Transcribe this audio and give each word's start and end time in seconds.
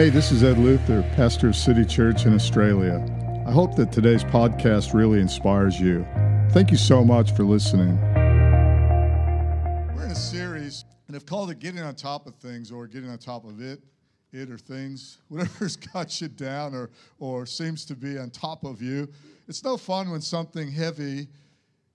Hey, 0.00 0.08
this 0.08 0.32
is 0.32 0.42
Ed 0.42 0.56
Luther, 0.56 1.02
pastor 1.14 1.48
of 1.48 1.56
City 1.56 1.84
Church 1.84 2.24
in 2.24 2.32
Australia. 2.32 3.04
I 3.46 3.52
hope 3.52 3.76
that 3.76 3.92
today's 3.92 4.24
podcast 4.24 4.94
really 4.94 5.20
inspires 5.20 5.78
you. 5.78 6.06
Thank 6.52 6.70
you 6.70 6.78
so 6.78 7.04
much 7.04 7.32
for 7.32 7.44
listening. 7.44 8.00
We're 9.94 10.06
in 10.06 10.10
a 10.10 10.14
series, 10.14 10.86
and 11.06 11.14
I've 11.14 11.26
called 11.26 11.50
it 11.50 11.58
Getting 11.58 11.82
on 11.82 11.94
Top 11.96 12.26
of 12.26 12.34
Things 12.36 12.72
or 12.72 12.86
Getting 12.86 13.10
on 13.10 13.18
Top 13.18 13.44
of 13.44 13.60
It, 13.60 13.82
it 14.32 14.50
or 14.50 14.56
things, 14.56 15.18
whatever's 15.28 15.76
got 15.76 16.18
you 16.18 16.28
down 16.28 16.74
or, 16.74 16.88
or 17.18 17.44
seems 17.44 17.84
to 17.84 17.94
be 17.94 18.16
on 18.16 18.30
top 18.30 18.64
of 18.64 18.80
you. 18.80 19.06
It's 19.48 19.62
no 19.62 19.76
fun 19.76 20.10
when 20.10 20.22
something 20.22 20.72
heavy 20.72 21.28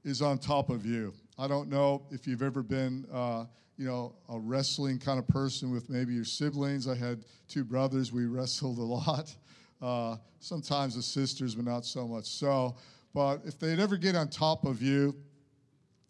is 0.04 0.22
on 0.22 0.38
top 0.38 0.70
of 0.70 0.86
you. 0.86 1.12
I 1.40 1.48
don't 1.48 1.70
know 1.70 2.04
if 2.12 2.28
you've 2.28 2.44
ever 2.44 2.62
been. 2.62 3.08
Uh, 3.12 3.46
you 3.78 3.86
know, 3.86 4.14
a 4.30 4.40
wrestling 4.40 5.00
kind 5.00 5.20
of 5.20 5.28
person 5.28 5.72
with 5.72 5.90
maybe 5.90 6.14
your 6.14 6.26
siblings. 6.26 6.88
I 6.88 6.96
had 6.96 7.26
two 7.48 7.64
brothers. 7.64 8.12
We 8.12 8.26
wrestled 8.26 8.78
a 8.78 8.84
lot. 8.84 9.36
Uh, 9.82 10.18
sometimes 10.40 10.96
the 10.96 11.02
sisters, 11.02 11.56
but 11.56 11.66
not 11.66 11.86
so 11.86 12.08
much 12.08 12.26
so. 12.26 12.76
But 13.14 13.42
if 13.46 13.60
they'd 13.60 13.80
ever 13.80 13.98
get 13.98 14.16
on 14.16 14.30
top 14.30 14.66
of 14.66 14.82
you, 14.82 15.16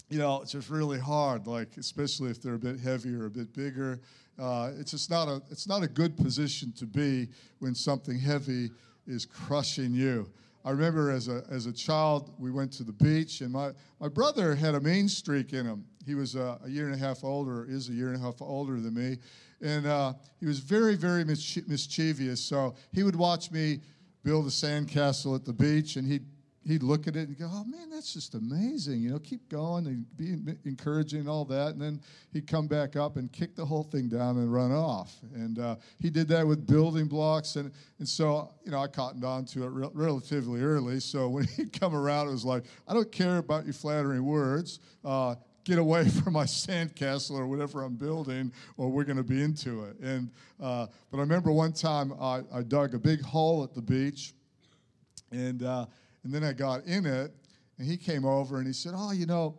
you 0.09 0.19
know, 0.19 0.41
it's 0.41 0.51
just 0.51 0.69
really 0.69 0.99
hard. 0.99 1.47
Like 1.47 1.77
especially 1.77 2.29
if 2.29 2.41
they're 2.41 2.55
a 2.55 2.59
bit 2.59 2.79
heavier, 2.79 3.25
a 3.25 3.29
bit 3.29 3.53
bigger. 3.53 3.99
Uh, 4.37 4.71
it's 4.77 4.91
just 4.91 5.09
not 5.09 5.27
a 5.27 5.41
it's 5.49 5.67
not 5.67 5.81
a 5.81 5.87
good 5.87 6.15
position 6.17 6.71
to 6.73 6.85
be 6.85 7.27
when 7.59 7.73
something 7.73 8.19
heavy 8.19 8.69
is 9.07 9.25
crushing 9.25 9.93
you. 9.93 10.29
I 10.63 10.71
remember 10.71 11.11
as 11.11 11.27
a 11.27 11.43
as 11.49 11.65
a 11.65 11.71
child, 11.71 12.33
we 12.37 12.51
went 12.51 12.71
to 12.73 12.83
the 12.83 12.91
beach, 12.91 13.41
and 13.41 13.51
my 13.51 13.71
my 13.99 14.09
brother 14.09 14.53
had 14.55 14.75
a 14.75 14.79
mean 14.79 15.07
streak 15.07 15.53
in 15.53 15.65
him 15.65 15.85
he 16.05 16.15
was 16.15 16.35
uh, 16.35 16.57
a 16.63 16.69
year 16.69 16.85
and 16.85 16.95
a 16.95 16.97
half 16.97 17.23
older, 17.23 17.65
is 17.67 17.89
a 17.89 17.93
year 17.93 18.09
and 18.09 18.17
a 18.17 18.19
half 18.19 18.41
older 18.41 18.79
than 18.79 18.93
me. 18.93 19.17
And 19.61 19.85
uh, 19.85 20.13
he 20.39 20.45
was 20.45 20.59
very, 20.59 20.95
very 20.95 21.23
mischievous. 21.23 22.41
So 22.41 22.75
he 22.91 23.03
would 23.03 23.15
watch 23.15 23.51
me 23.51 23.81
build 24.23 24.45
a 24.47 24.49
sandcastle 24.49 25.35
at 25.35 25.45
the 25.45 25.53
beach, 25.53 25.95
and 25.95 26.07
he'd, 26.07 26.25
he'd 26.67 26.83
look 26.83 27.07
at 27.07 27.15
it 27.15 27.27
and 27.27 27.37
go, 27.37 27.47
oh, 27.49 27.63
man, 27.63 27.89
that's 27.89 28.13
just 28.13 28.33
amazing. 28.33 29.01
You 29.01 29.11
know, 29.11 29.19
keep 29.19 29.47
going 29.49 29.85
and 29.85 30.05
be 30.17 30.35
encouraging 30.65 31.21
and 31.21 31.29
all 31.29 31.45
that. 31.45 31.69
And 31.69 31.81
then 31.81 32.01
he'd 32.33 32.47
come 32.47 32.67
back 32.67 32.95
up 32.95 33.17
and 33.17 33.31
kick 33.31 33.55
the 33.55 33.65
whole 33.65 33.83
thing 33.83 34.09
down 34.09 34.37
and 34.37 34.51
run 34.51 34.71
off. 34.71 35.15
And 35.35 35.59
uh, 35.59 35.75
he 35.99 36.09
did 36.09 36.27
that 36.29 36.45
with 36.45 36.65
building 36.65 37.05
blocks. 37.05 37.55
And, 37.55 37.71
and 37.99 38.09
so, 38.09 38.51
you 38.65 38.71
know, 38.71 38.79
I 38.79 38.87
cottoned 38.87 39.23
on 39.23 39.45
to 39.45 39.63
it 39.63 39.69
re- 39.69 39.89
relatively 39.93 40.61
early. 40.61 40.99
So 40.99 41.29
when 41.29 41.43
he'd 41.55 41.79
come 41.79 41.95
around, 41.95 42.27
it 42.27 42.31
was 42.31 42.45
like, 42.45 42.63
I 42.87 42.93
don't 42.93 43.11
care 43.11 43.37
about 43.37 43.65
your 43.65 43.73
flattering 43.73 44.25
words. 44.25 44.79
Uh, 45.03 45.35
get 45.65 45.79
away 45.79 46.07
from 46.23 46.33
my 46.33 46.45
sandcastle 46.45 47.37
or 47.37 47.47
whatever 47.47 47.83
I'm 47.83 47.95
building, 47.95 48.53
or 48.77 48.89
we're 48.89 49.03
going 49.03 49.17
to 49.17 49.23
be 49.23 49.43
into 49.43 49.83
it. 49.83 49.99
And 49.99 50.29
uh, 50.61 50.87
but 51.11 51.17
I 51.17 51.21
remember 51.21 51.51
one 51.51 51.73
time 51.73 52.13
I, 52.21 52.41
I, 52.53 52.61
dug 52.61 52.93
a 52.93 52.99
big 52.99 53.21
hole 53.21 53.63
at 53.63 53.73
the 53.73 53.81
beach, 53.81 54.33
and 55.31 55.63
uh, 55.63 55.85
and 56.23 56.33
then 56.33 56.43
I 56.43 56.53
got 56.53 56.85
in 56.85 57.05
it, 57.05 57.33
and 57.77 57.87
he 57.87 57.97
came 57.97 58.23
over 58.23 58.57
and 58.57 58.65
he 58.65 58.73
said, 58.73 58.93
"Oh, 58.95 59.11
you 59.11 59.25
know." 59.25 59.57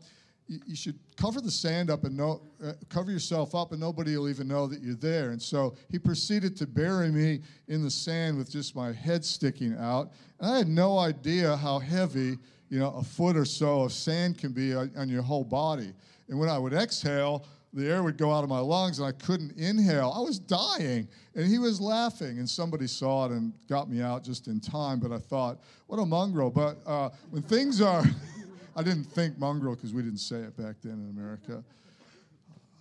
You, 0.49 0.77
should 0.77 0.97
cover 1.17 1.41
the 1.41 1.51
sand 1.51 1.91
up 1.91 2.05
and 2.05 2.17
no, 2.17 2.41
uh, 2.65 2.75
cover 2.89 3.11
yourself 3.11 3.57
up, 3.57 3.73
and 3.73 3.81
nobody 3.81 4.17
will 4.17 4.29
even 4.29 4.47
know 4.47 4.69
that 4.69 4.81
you're 4.81 4.95
there. 4.95 5.31
And 5.31 5.43
so 5.43 5.75
he 5.91 5.99
proceeded 5.99 6.57
to 6.59 6.69
bury 6.69 7.11
me 7.11 7.41
in 7.67 7.83
the 7.83 7.91
sand 7.91 8.39
with 8.39 8.49
just 8.49 8.77
my 8.77 8.93
head 8.93 9.25
sticking 9.25 9.77
out. 9.77 10.13
And 10.39 10.49
I 10.49 10.59
had 10.59 10.69
no 10.69 10.99
idea 10.99 11.57
how 11.57 11.81
heavy 11.81 12.39
you 12.69 12.79
know, 12.79 12.93
a 12.93 13.03
foot 13.03 13.37
or 13.37 13.45
so 13.45 13.83
of 13.83 13.93
sand 13.93 14.39
can 14.39 14.53
be 14.53 14.75
on, 14.75 15.09
your 15.09 15.23
whole 15.23 15.45
body. 15.45 15.93
And 16.29 16.39
when 16.39 16.49
I 16.49 16.59
would 16.59 16.73
exhale, 16.73 17.47
the 17.73 17.89
air 17.89 18.03
would 18.03 18.17
go 18.17 18.33
out 18.33 18.43
of 18.43 18.51
my 18.51 18.59
lungs 18.59 18.99
and 18.99 19.07
I 19.07 19.13
couldn't 19.13 19.57
inhale. 19.57 20.13
I 20.17 20.21
was 20.21 20.39
dying. 20.39 21.07
And 21.35 21.47
he 21.47 21.59
was 21.59 21.81
laughing, 21.81 22.39
and 22.39 22.49
somebody 22.49 22.87
saw 22.87 23.27
it 23.27 23.33
and 23.33 23.53
got 23.69 23.91
me 23.91 24.01
out 24.01 24.25
just 24.25 24.49
in 24.49 24.59
time. 24.59 24.99
But 24.99 25.13
I 25.13 25.19
thought, 25.19 25.59
what 25.87 25.99
a 25.99 26.07
mongrel. 26.07 26.51
But 26.51 26.79
uh, 26.87 27.11
when 27.31 27.43
things 27.43 27.81
are, 27.81 28.03
I 28.77 28.83
didn't 28.83 29.05
think 29.05 29.39
mongrel 29.39 29.75
because 29.75 29.93
we 29.93 30.03
didn't 30.03 30.19
say 30.19 30.37
it 30.37 30.57
back 30.57 30.77
then 30.83 30.95
in 30.95 31.11
America. 31.11 31.63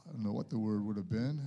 I 0.07 0.12
don't 0.13 0.23
know 0.23 0.31
what 0.31 0.50
the 0.50 0.57
word 0.57 0.85
would 0.85 0.96
have 0.96 1.09
been. 1.09 1.40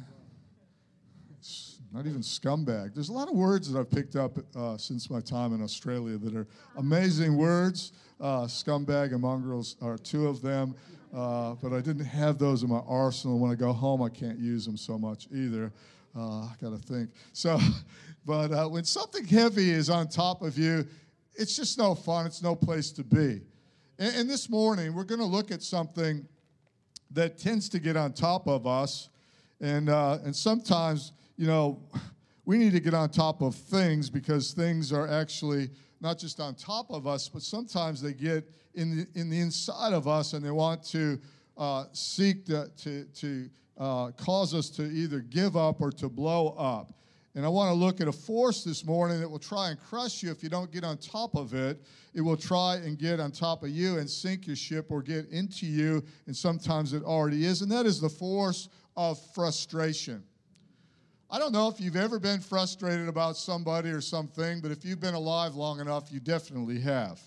Not 1.93 2.07
even 2.07 2.21
scumbag. 2.21 2.95
There's 2.95 3.09
a 3.09 3.13
lot 3.15 3.29
of 3.29 3.35
words 3.35 3.73
that 3.73 3.79
I've 3.79 3.91
picked 3.91 4.15
up 4.15 4.39
uh, 4.55 4.77
since 4.77 5.09
my 5.09 5.21
time 5.21 5.55
in 5.55 5.63
Australia 5.63 6.19
that 6.19 6.35
are 6.37 6.47
amazing 6.77 7.37
words. 7.37 7.93
Uh, 8.21 8.43
scumbag 8.43 9.13
and 9.13 9.23
mongrels 9.23 9.77
are 9.81 9.97
two 9.97 10.29
of 10.29 10.43
them, 10.43 10.75
uh, 11.15 11.55
but 11.55 11.73
I 11.73 11.81
didn't 11.81 12.05
have 12.05 12.39
those 12.39 12.63
in 12.63 12.69
my 12.69 12.83
arsenal. 12.87 13.39
When 13.39 13.51
I 13.51 13.55
go 13.55 13.73
home, 13.73 14.03
I 14.03 14.11
can't 14.11 14.39
use 14.39 14.67
them 14.67 14.77
so 14.77 14.99
much 14.99 15.29
either. 15.33 15.73
Uh, 16.15 16.43
I 16.43 16.53
got 16.61 16.71
to 16.71 16.79
think. 16.79 17.11
So, 17.33 17.59
but 18.27 18.53
uh, 18.53 18.69
when 18.69 18.85
something 18.85 19.25
heavy 19.25 19.71
is 19.71 19.89
on 19.89 20.09
top 20.09 20.43
of 20.43 20.59
you, 20.59 20.87
it's 21.37 21.57
just 21.57 21.79
no 21.79 21.95
fun. 21.95 22.27
It's 22.27 22.43
no 22.43 22.55
place 22.55 22.91
to 22.93 23.05
be. 23.05 23.41
And, 23.99 24.15
and 24.15 24.31
this 24.31 24.51
morning, 24.51 24.95
we're 24.95 25.05
going 25.05 25.21
to 25.21 25.27
look 25.27 25.51
at 25.51 25.63
something 25.63 26.27
that 27.13 27.39
tends 27.39 27.71
to 27.71 27.79
get 27.79 27.97
on 27.97 28.13
top 28.13 28.47
of 28.47 28.67
us, 28.67 29.09
and 29.61 29.89
uh, 29.89 30.19
and 30.25 30.37
sometimes, 30.37 31.13
you 31.39 31.47
know, 31.47 31.81
we 32.45 32.59
need 32.59 32.73
to 32.73 32.81
get 32.81 32.95
on 32.95 33.09
top 33.09 33.41
of 33.43 33.55
things 33.55 34.11
because 34.11 34.53
things 34.53 34.93
are 34.93 35.09
actually 35.09 35.71
not 36.01 36.19
just 36.19 36.41
on 36.41 36.55
top 36.57 36.91
of 36.91 37.07
us, 37.07 37.29
but 37.29 37.43
sometimes 37.43 38.03
they 38.03 38.13
get 38.13 38.51
in 38.75 38.99
the, 38.99 39.21
in 39.21 39.31
the 39.31 39.41
inside 39.41 39.93
of 39.93 40.09
us 40.09 40.33
and 40.33 40.45
they 40.45 40.51
want 40.51 40.83
to 40.83 41.19
uh, 41.57 41.85
seek 41.93 42.45
to, 42.47 42.69
to, 42.77 43.05
to 43.05 43.51
uh, 43.79 44.11
cause 44.13 44.53
us 44.53 44.69
to 44.71 44.83
either 44.83 45.21
give 45.21 45.57
up 45.57 45.81
or 45.81 45.93
to 45.93 46.09
blow 46.09 46.55
up. 46.59 46.93
And 47.37 47.47
I 47.47 47.49
want 47.49 47.71
to 47.71 47.75
look 47.75 48.01
at 48.01 48.09
a 48.09 48.13
force 48.13 48.65
this 48.65 48.85
morning 48.85 49.21
that 49.21 49.29
will 49.29 49.39
try 49.39 49.71
and 49.71 49.79
crush 49.79 50.25
you 50.25 50.31
if 50.33 50.43
you 50.43 50.49
don't 50.49 50.73
get 50.73 50.83
on 50.83 50.99
top 50.99 51.37
of 51.37 51.55
it. 51.55 51.81
It 52.15 52.21
will 52.21 52.37
try 52.37 52.77
and 52.77 52.99
get 52.99 53.21
on 53.21 53.31
top 53.31 53.63
of 53.63 53.69
you 53.69 53.99
and 53.99 54.11
sink 54.11 54.49
your 54.49 54.57
ship 54.57 54.87
or 54.91 55.03
get 55.03 55.29
into 55.29 55.67
you, 55.67 56.03
and 56.27 56.37
sometimes 56.37 56.95
it 56.95 57.05
already 57.05 57.45
is. 57.45 57.63
And 57.63 57.71
that 57.71 57.87
is 57.87 58.01
the 58.01 58.09
force 58.09 58.69
of 58.97 59.21
frustration. 59.35 60.25
I 61.31 61.39
don't 61.39 61.53
know 61.53 61.69
if 61.69 61.79
you've 61.79 61.97
ever 61.97 62.19
been 62.19 62.41
frustrated 62.41 63.07
about 63.07 63.37
somebody 63.37 63.91
or 63.91 64.01
something, 64.01 64.61
but 64.61 64.71
if 64.71 64.83
you've 64.83 65.01
been 65.01 65.15
alive 65.15 65.55
long 65.55 65.79
enough, 65.79 66.11
you 66.11 66.21
definitely 66.21 66.81
have. 66.81 67.21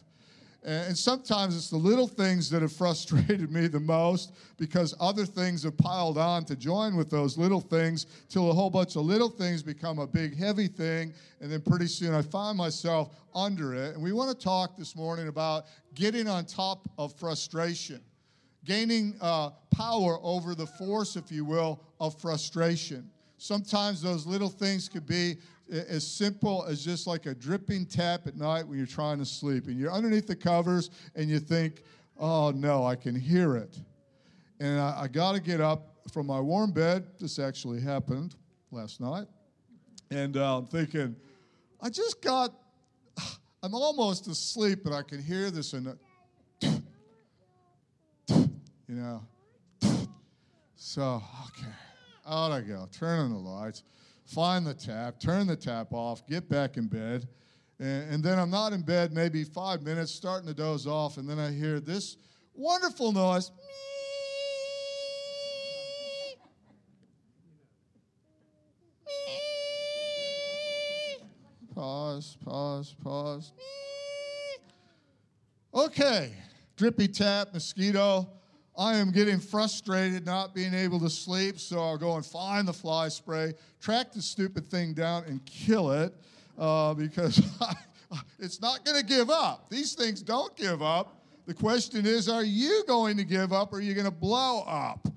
And 0.63 0.95
sometimes 0.95 1.55
it's 1.55 1.69
the 1.69 1.77
little 1.77 2.07
things 2.07 2.49
that 2.49 2.63
have 2.63 2.73
frustrated 2.77 3.51
me 3.51 3.67
the 3.67 3.79
most 3.79 4.33
because 4.57 4.95
other 4.99 5.25
things 5.25 5.63
have 5.63 5.77
piled 5.77 6.17
on 6.17 6.45
to 6.45 6.55
join 6.55 6.95
with 6.95 7.11
those 7.11 7.37
little 7.37 7.61
things 7.61 8.07
till 8.27 8.49
a 8.49 8.53
whole 8.53 8.71
bunch 8.71 8.95
of 8.95 9.03
little 9.03 9.29
things 9.29 9.61
become 9.61 9.99
a 9.99 10.07
big, 10.07 10.35
heavy 10.35 10.67
thing. 10.67 11.13
And 11.39 11.51
then 11.51 11.61
pretty 11.61 11.87
soon 11.87 12.13
I 12.13 12.23
find 12.23 12.57
myself 12.57 13.15
under 13.35 13.75
it. 13.75 13.93
And 13.93 14.03
we 14.03 14.13
want 14.13 14.35
to 14.35 14.43
talk 14.43 14.77
this 14.77 14.95
morning 14.95 15.27
about 15.27 15.65
getting 15.93 16.27
on 16.27 16.45
top 16.45 16.87
of 16.97 17.13
frustration, 17.19 18.01
gaining 18.65 19.15
uh, 19.21 19.51
power 19.71 20.17
over 20.23 20.55
the 20.55 20.67
force, 20.67 21.15
if 21.15 21.31
you 21.31 21.45
will, 21.45 21.83
of 21.99 22.19
frustration. 22.19 23.09
Sometimes 23.41 24.03
those 24.03 24.27
little 24.27 24.49
things 24.49 24.87
could 24.87 25.07
be 25.07 25.37
as 25.71 26.05
simple 26.05 26.63
as 26.65 26.85
just 26.85 27.07
like 27.07 27.25
a 27.25 27.33
dripping 27.33 27.87
tap 27.87 28.27
at 28.27 28.37
night 28.37 28.67
when 28.67 28.77
you're 28.77 28.85
trying 28.85 29.17
to 29.17 29.25
sleep 29.25 29.65
and 29.65 29.79
you're 29.79 29.91
underneath 29.91 30.27
the 30.27 30.35
covers 30.35 30.91
and 31.15 31.27
you 31.27 31.39
think, 31.39 31.81
oh 32.19 32.51
no, 32.51 32.85
I 32.85 32.95
can 32.95 33.15
hear 33.15 33.55
it. 33.55 33.79
And 34.59 34.79
I, 34.79 35.01
I 35.01 35.07
got 35.07 35.31
to 35.31 35.41
get 35.41 35.59
up 35.59 35.87
from 36.13 36.27
my 36.27 36.39
warm 36.39 36.71
bed. 36.71 37.07
This 37.19 37.39
actually 37.39 37.81
happened 37.81 38.35
last 38.69 39.01
night. 39.01 39.25
And 40.11 40.37
uh, 40.37 40.59
I'm 40.59 40.67
thinking, 40.67 41.15
I 41.81 41.89
just 41.89 42.21
got, 42.21 42.53
I'm 43.63 43.73
almost 43.73 44.27
asleep, 44.27 44.81
but 44.83 44.93
I 44.93 45.01
can 45.01 45.19
hear 45.19 45.49
this 45.49 45.73
and, 45.73 45.97
you 46.61 46.83
know. 48.87 49.23
So, 50.75 51.23
okay. 51.47 51.71
Out 52.25 52.51
I 52.51 52.61
go. 52.61 52.87
Turn 52.91 53.19
on 53.19 53.31
the 53.31 53.37
lights, 53.37 53.83
find 54.25 54.65
the 54.65 54.73
tap, 54.73 55.19
turn 55.19 55.47
the 55.47 55.55
tap 55.55 55.91
off, 55.91 56.25
get 56.27 56.47
back 56.47 56.77
in 56.77 56.87
bed. 56.87 57.27
And, 57.79 58.13
and 58.13 58.23
then 58.23 58.37
I'm 58.37 58.51
not 58.51 58.73
in 58.73 58.81
bed 58.81 59.11
maybe 59.11 59.43
five 59.43 59.81
minutes, 59.81 60.11
starting 60.11 60.47
to 60.47 60.53
doze 60.53 60.85
off, 60.85 61.17
and 61.17 61.27
then 61.27 61.39
I 61.39 61.51
hear 61.51 61.79
this 61.79 62.17
wonderful 62.53 63.11
noise. 63.11 63.51
Pause, 71.73 72.37
pause, 72.45 72.95
pause. 73.01 73.53
Okay, 75.73 76.33
drippy 76.75 77.07
tap, 77.07 77.53
mosquito. 77.53 78.29
I 78.77 78.95
am 78.95 79.11
getting 79.11 79.39
frustrated 79.39 80.25
not 80.25 80.55
being 80.55 80.73
able 80.73 80.99
to 81.01 81.09
sleep, 81.09 81.59
so 81.59 81.79
I'll 81.79 81.97
go 81.97 82.15
and 82.15 82.25
find 82.25 82.67
the 82.67 82.73
fly 82.73 83.09
spray, 83.09 83.53
track 83.81 84.13
the 84.13 84.21
stupid 84.21 84.69
thing 84.69 84.93
down, 84.93 85.25
and 85.25 85.45
kill 85.45 85.91
it 85.91 86.13
uh, 86.57 86.93
because 86.93 87.41
it's 88.39 88.61
not 88.61 88.85
going 88.85 88.99
to 88.99 89.05
give 89.05 89.29
up. 89.29 89.69
These 89.69 89.93
things 89.93 90.21
don't 90.21 90.55
give 90.55 90.81
up. 90.81 91.17
The 91.45 91.53
question 91.53 92.05
is, 92.05 92.29
are 92.29 92.43
you 92.43 92.83
going 92.87 93.17
to 93.17 93.25
give 93.25 93.51
up 93.51 93.73
or 93.73 93.77
are 93.77 93.81
you 93.81 93.93
going 93.93 94.05
to 94.05 94.11
blow 94.11 94.61
up? 94.61 95.07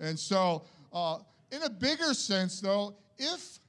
And 0.00 0.18
so, 0.18 0.64
uh, 0.92 1.18
in 1.52 1.62
a 1.62 1.70
bigger 1.70 2.14
sense, 2.14 2.60
though, 2.60 2.96
if 3.18 3.60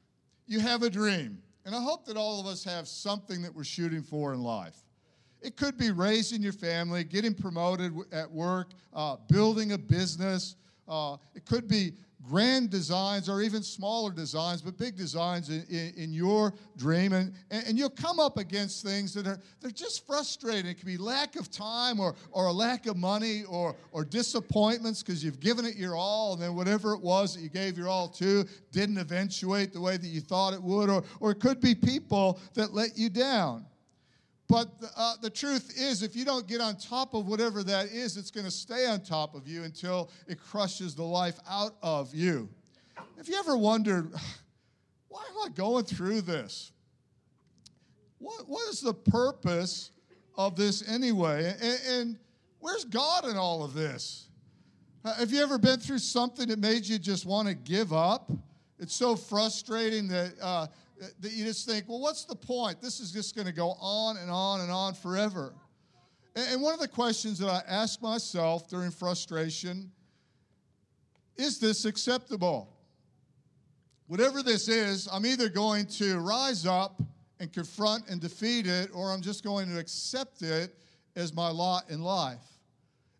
you 0.48 0.60
have 0.60 0.84
a 0.84 0.90
dream. 0.90 1.38
And 1.66 1.76
I 1.76 1.82
hope 1.82 2.06
that 2.06 2.18
all 2.18 2.40
of 2.40 2.46
us 2.46 2.64
have 2.64 2.88
something 2.88 3.42
that 3.42 3.54
we're 3.54 3.64
shooting 3.64 4.04
for 4.04 4.34
in 4.34 4.42
life. 4.42 4.85
It 5.46 5.58
could 5.58 5.78
be 5.78 5.92
raising 5.92 6.42
your 6.42 6.54
family, 6.54 7.04
getting 7.04 7.36
promoted 7.36 7.94
at 8.12 8.32
work, 8.32 8.72
uh, 8.94 9.18
building 9.30 9.74
a 9.74 9.78
business. 9.78 10.56
Uh, 10.88 11.18
it 11.36 11.46
could 11.46 11.68
be 11.68 11.94
grand 12.28 12.72
designs 12.72 13.30
or 13.30 13.42
even 13.42 13.62
smaller 13.62 14.12
designs, 14.12 14.64
but 14.64 14.76
big 14.76 14.98
designs 14.98 15.50
in, 15.50 15.64
in, 15.70 15.94
in 15.96 16.14
your 16.14 16.52
dream. 16.78 17.14
And, 17.14 17.32
and 17.52 17.78
you'll 17.78 17.92
come 17.92 18.20
up 18.20 18.40
against 18.40 18.84
things 18.84 19.14
that 19.14 19.28
are 19.28 19.40
they're 19.62 19.70
just 19.70 20.08
frustrating. 20.08 20.66
It 20.72 20.80
can 20.80 20.88
be 20.88 20.98
lack 20.98 21.36
of 21.36 21.52
time 21.52 22.00
or, 22.00 22.16
or 22.32 22.48
a 22.48 22.52
lack 22.52 22.88
of 22.88 22.98
money 22.98 23.44
or, 23.48 23.76
or 23.92 24.04
disappointments 24.04 25.04
because 25.04 25.24
you've 25.24 25.40
given 25.40 25.64
it 25.66 25.76
your 25.76 25.96
all, 25.96 26.34
and 26.34 26.42
then 26.42 26.56
whatever 26.56 26.94
it 26.94 27.02
was 27.02 27.36
that 27.36 27.42
you 27.42 27.50
gave 27.50 27.78
your 27.78 27.88
all 27.88 28.08
to 28.10 28.46
didn't 28.72 28.98
eventuate 28.98 29.74
the 29.74 29.82
way 29.82 29.98
that 29.98 30.08
you 30.08 30.22
thought 30.22 30.56
it 30.56 30.62
would. 30.62 30.90
Or, 30.90 31.04
or 31.20 31.32
it 31.32 31.40
could 31.40 31.62
be 31.62 31.76
people 31.76 32.40
that 32.56 32.74
let 32.74 32.98
you 32.98 33.10
down. 33.10 33.66
But 34.48 34.80
the, 34.80 34.90
uh, 34.96 35.14
the 35.22 35.30
truth 35.30 35.74
is, 35.76 36.04
if 36.04 36.16
you 36.16 36.24
don't 36.24 36.48
get 36.48 36.62
on 36.62 36.78
top 36.78 37.14
of 37.14 37.28
whatever 37.28 37.64
that 37.64 37.88
is, 37.88 38.16
it's 38.16 38.30
going 38.30 38.46
to 38.46 38.52
stay 38.52 38.86
on 38.86 39.02
top 39.02 39.34
of 39.34 39.48
you 39.48 39.64
until 39.64 40.12
it 40.28 40.40
crushes 40.40 40.94
the 40.94 41.04
life 41.04 41.40
out 41.50 41.76
of 41.82 42.14
you. 42.14 42.48
Have 43.18 43.28
you 43.28 43.38
ever 43.40 43.58
wondered, 43.58 44.12
why 45.08 45.24
am 45.30 45.52
I 45.52 45.54
going 45.54 45.86
through 45.86 46.22
this? 46.22 46.72
What, 48.20 48.48
what 48.48 48.70
is 48.70 48.82
the 48.82 48.94
purpose 48.94 49.92
of 50.38 50.56
this 50.56 50.88
anyway? 50.88 51.56
And, 51.62 51.80
and 51.88 52.18
where's 52.60 52.86
God 52.86 53.26
in 53.26 53.38
all 53.38 53.64
of 53.64 53.74
this? 53.74 54.30
Uh, 55.04 55.14
have 55.16 55.32
you 55.32 55.42
ever 55.42 55.58
been 55.58 55.80
through 55.80 56.00
something 56.00 56.48
that 56.50 56.60
made 56.60 56.86
you 56.86 57.00
just 57.00 57.26
want 57.26 57.48
to 57.48 57.54
give 57.54 57.94
up? 57.94 58.32
It's 58.80 58.95
so 58.95 59.16
frustrating 59.16 60.07
that 60.10 60.33
uh, 60.42 60.68
that 61.19 61.31
you 61.31 61.45
just 61.45 61.68
think, 61.68 61.88
well, 61.88 62.00
what's 62.00 62.25
the 62.25 62.36
point? 62.36 62.81
This 62.81 63.00
is 63.00 63.12
just 63.12 63.36
going 63.36 63.48
to 63.48 63.54
go 63.54 63.75
on 63.80 64.18
and 64.18 64.30
on 64.30 64.62
and 64.62 64.72
on 64.72 64.94
forever. 64.94 65.54
And 66.36 66.62
one 66.62 66.74
of 66.74 66.80
the 66.80 66.88
questions 66.88 67.39
that 67.39 67.50
I 67.50 67.62
ask 67.68 68.01
myself 68.01 68.68
during 68.68 68.92
frustration 68.92 69.92
is 71.38 71.60
this 71.60 71.86
acceptable? 71.86 72.69
Whatever 74.07 74.44
this 74.44 74.68
is, 74.68 75.07
I'm 75.12 75.25
either 75.25 75.50
going 75.50 75.86
to 75.88 76.19
rise 76.19 76.66
up 76.66 77.01
and 77.39 77.51
confront 77.51 78.07
and 78.07 78.22
defeat 78.22 78.68
it, 78.68 78.89
or 78.94 79.12
I'm 79.12 79.22
just 79.22 79.44
going 79.44 79.68
to 79.69 79.80
accept 79.80 80.42
it 80.42 80.77
as 81.16 81.33
my 81.33 81.50
lot 81.50 81.89
in 81.89 82.01
life. 82.01 82.44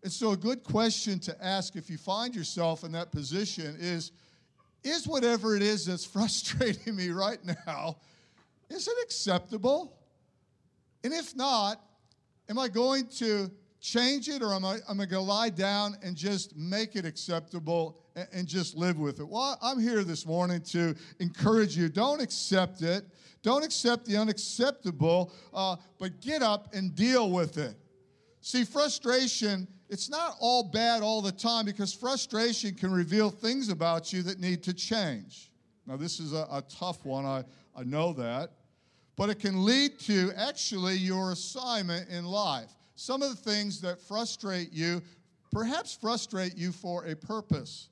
And 0.02 0.12
so, 0.12 0.30
a 0.30 0.36
good 0.36 0.62
question 0.62 1.18
to 1.20 1.44
ask 1.44 1.76
if 1.76 1.90
you 1.90 1.98
find 1.98 2.34
yourself 2.34 2.84
in 2.84 2.92
that 2.92 3.10
position 3.10 3.76
is 3.78 4.12
is 4.86 5.06
whatever 5.06 5.56
it 5.56 5.62
is 5.62 5.86
that's 5.86 6.04
frustrating 6.16 6.96
me 6.96 7.10
right 7.10 7.38
now, 7.66 7.96
is 8.68 8.88
it 8.88 8.96
acceptable? 9.02 9.96
And 11.04 11.12
if 11.12 11.36
not, 11.36 11.80
am 12.48 12.58
I 12.58 12.68
going 12.68 13.06
to 13.18 13.50
change 13.80 14.28
it 14.28 14.42
or 14.42 14.52
am 14.52 14.64
I, 14.64 14.78
am 14.88 15.00
I 15.00 15.06
going 15.06 15.24
to 15.24 15.30
lie 15.32 15.50
down 15.50 15.96
and 16.02 16.16
just 16.16 16.56
make 16.56 16.96
it 16.96 17.04
acceptable 17.04 18.00
and, 18.16 18.26
and 18.32 18.46
just 18.48 18.76
live 18.76 18.98
with 18.98 19.20
it? 19.20 19.28
Well, 19.28 19.58
I'm 19.62 19.78
here 19.78 20.02
this 20.02 20.26
morning 20.26 20.60
to 20.72 20.96
encourage 21.20 21.76
you. 21.76 21.88
Don't 21.88 22.20
accept 22.20 22.82
it. 22.82 23.04
Don't 23.42 23.64
accept 23.64 24.06
the 24.06 24.16
unacceptable, 24.16 25.32
uh, 25.54 25.76
but 26.00 26.20
get 26.20 26.42
up 26.42 26.74
and 26.74 26.94
deal 26.96 27.30
with 27.30 27.58
it. 27.58 27.76
See, 28.46 28.62
frustration 28.62 29.66
it's 29.88 30.08
not 30.08 30.36
all 30.38 30.62
bad 30.62 31.02
all 31.02 31.20
the 31.20 31.32
time 31.32 31.64
because 31.64 31.92
frustration 31.92 32.74
can 32.74 32.92
reveal 32.92 33.28
things 33.28 33.70
about 33.70 34.12
you 34.12 34.22
that 34.22 34.38
need 34.38 34.62
to 34.62 34.72
change. 34.72 35.50
Now, 35.84 35.96
this 35.96 36.20
is 36.20 36.32
a, 36.32 36.46
a 36.52 36.62
tough 36.68 37.04
one, 37.04 37.26
I, 37.26 37.42
I 37.76 37.82
know 37.82 38.12
that. 38.12 38.52
But 39.16 39.30
it 39.30 39.40
can 39.40 39.64
lead 39.64 39.98
to 40.00 40.30
actually 40.36 40.94
your 40.94 41.32
assignment 41.32 42.08
in 42.08 42.24
life. 42.24 42.70
Some 42.94 43.20
of 43.20 43.30
the 43.30 43.50
things 43.50 43.80
that 43.80 44.00
frustrate 44.00 44.72
you 44.72 45.02
perhaps 45.50 45.98
frustrate 46.00 46.56
you 46.56 46.70
for 46.70 47.04
a 47.06 47.16
purpose. 47.16 47.88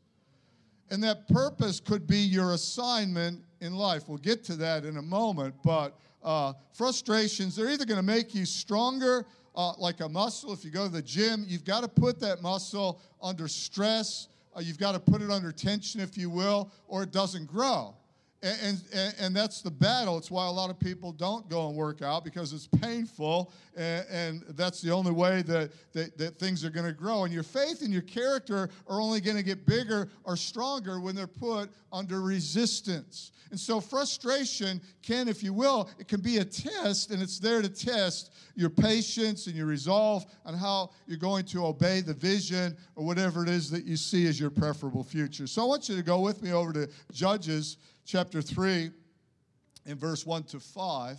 And 0.89 1.03
that 1.03 1.27
purpose 1.27 1.81
could 1.81 2.07
be 2.07 2.19
your 2.19 2.53
assignment 2.53 3.43
in 3.61 3.75
life. 3.75 4.09
We'll 4.09 4.19
get 4.19 4.45
to 4.45 4.55
that 4.57 4.85
in 4.85 4.99
a 4.99 5.03
moment, 5.03 5.57
but 5.65 5.99
uh, 6.23 6.53
frustrations, 6.73 7.57
they're 7.57 7.71
either 7.71 7.85
going 7.85 7.99
to 7.99 8.07
make 8.07 8.37
you 8.37 8.45
stronger 8.45 9.27
uh, 9.55 9.73
like 9.79 10.01
a 10.01 10.09
muscle. 10.09 10.53
If 10.53 10.65
you 10.65 10.71
go 10.71 10.87
to 10.87 10.93
the 10.93 11.03
gym, 11.03 11.45
you've 11.49 11.65
got 11.65 11.83
to 11.83 11.89
put 11.89 12.21
that 12.21 12.43
muscle 12.43 13.01
under 13.23 13.49
stress. 13.49 14.29
Uh, 14.57 14.61
you've 14.61 14.79
got 14.79 14.93
to 14.93 15.01
put 15.01 15.23
it 15.23 15.31
under 15.31 15.53
tension, 15.53 16.01
if 16.01 16.17
you 16.17 16.31
will, 16.31 16.71
or 16.87 17.03
it 17.03 17.13
doesn't 17.13 17.47
grow. 17.47 17.95
And, 18.45 18.83
and, 18.93 19.15
and, 19.19 19.35
that's 19.35 19.63
the 19.63 19.71
battle. 19.71 20.19
It's 20.19 20.31
why 20.31 20.47
a 20.47 20.51
lot 20.51 20.69
of 20.69 20.79
people 20.79 21.13
don't 21.13 21.49
go 21.49 21.67
and 21.67 21.75
work 21.75 22.03
out 22.03 22.25
because 22.25 22.53
it's 22.53 22.67
painful, 22.67 23.51
and, 23.75 24.05
and 24.11 24.45
that's 24.51 24.83
the 24.83 24.91
only 24.91 25.13
way 25.13 25.41
that, 25.41 25.73
that, 25.95 26.19
that 26.19 26.39
things 26.39 26.63
are 26.63 26.69
going 26.69 26.85
to 26.85 26.93
grow. 26.93 27.25
And 27.25 27.33
your 27.33 27.43
faith 27.43 27.81
and 27.81 27.91
your 27.91 28.03
character 28.03 28.69
are 28.87 29.01
only 29.01 29.23
going 29.23 29.39
to 29.39 29.43
get 29.43 29.65
bigger 29.65 30.11
or 30.25 30.37
stronger 30.37 31.01
when 31.01 31.17
they're 31.17 31.27
put 31.27 31.71
under 31.91 32.21
resistance. 32.21 33.33
And 33.51 33.61
so, 33.61 33.81
frustration 33.81 34.81
can, 35.01 35.29
if 35.29 35.43
you 35.43 35.53
will, 35.53 35.89
it 35.99 36.09
can 36.09 36.21
be 36.21 36.39
a 36.39 36.45
test, 36.45 37.13
and 37.13 37.23
it's 37.23 37.39
there 37.39 37.63
to 37.63 37.69
test 37.69 38.33
your 38.57 38.69
patience 38.69 39.47
and 39.47 39.55
your 39.55 39.67
resolve 39.67 40.27
on 40.45 40.55
how 40.55 40.91
you're 41.07 41.19
going 41.19 41.45
to 41.47 41.65
obey 41.65 42.01
the 42.01 42.15
vision 42.15 42.77
or 42.97 43.07
whatever 43.07 43.43
it 43.45 43.49
is 43.49 43.71
that 43.71 43.85
you 43.85 43.97
see 43.97 44.27
as 44.27 44.41
your 44.41 44.51
preferable 44.51 45.05
future. 45.05 45.47
So, 45.47 45.63
I 45.63 45.67
want 45.67 45.89
you 45.89 45.95
to 45.95 46.03
go 46.03 46.21
with 46.21 46.43
me 46.43 46.53
over 46.53 46.73
to 46.73 46.89
Judges 47.13 47.77
chapter 48.05 48.43
3 48.43 48.91
in 49.87 49.97
verse 49.97 50.25
1 50.27 50.45
to 50.45 50.61
5. 50.61 51.19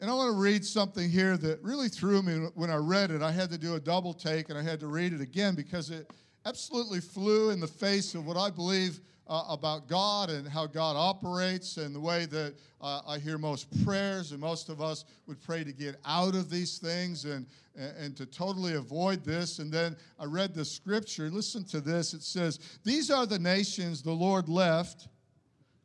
And 0.00 0.10
I 0.10 0.14
want 0.14 0.34
to 0.34 0.40
read 0.40 0.64
something 0.64 1.08
here 1.08 1.36
that 1.38 1.62
really 1.62 1.88
threw 1.88 2.20
me 2.22 2.48
when 2.54 2.70
I 2.70 2.76
read 2.76 3.10
it. 3.10 3.22
I 3.22 3.30
had 3.30 3.50
to 3.50 3.58
do 3.58 3.74
a 3.74 3.80
double 3.80 4.12
take 4.12 4.48
and 4.50 4.58
I 4.58 4.62
had 4.62 4.80
to 4.80 4.86
read 4.86 5.12
it 5.12 5.20
again 5.20 5.54
because 5.54 5.90
it 5.90 6.10
absolutely 6.44 7.00
flew 7.00 7.50
in 7.50 7.60
the 7.60 7.66
face 7.66 8.14
of 8.14 8.26
what 8.26 8.36
I 8.36 8.50
believe 8.50 9.00
uh, 9.26 9.44
about 9.48 9.88
God 9.88 10.28
and 10.28 10.46
how 10.46 10.66
God 10.66 10.96
operates 10.96 11.78
and 11.78 11.94
the 11.94 12.00
way 12.00 12.26
that 12.26 12.54
uh, 12.80 13.00
I 13.06 13.18
hear 13.18 13.38
most 13.38 13.82
prayers, 13.82 14.32
and 14.32 14.40
most 14.40 14.68
of 14.68 14.82
us 14.82 15.06
would 15.26 15.40
pray 15.40 15.64
to 15.64 15.72
get 15.72 15.96
out 16.04 16.34
of 16.34 16.50
these 16.50 16.76
things 16.76 17.24
and, 17.24 17.46
and 17.74 18.14
to 18.18 18.26
totally 18.26 18.74
avoid 18.74 19.24
this. 19.24 19.58
And 19.58 19.72
then 19.72 19.96
I 20.18 20.26
read 20.26 20.54
the 20.54 20.66
scripture. 20.66 21.30
Listen 21.30 21.64
to 21.64 21.80
this. 21.80 22.12
It 22.12 22.22
says, 22.22 22.58
These 22.84 23.10
are 23.10 23.24
the 23.24 23.38
nations 23.38 24.02
the 24.02 24.12
Lord 24.12 24.50
left 24.50 25.08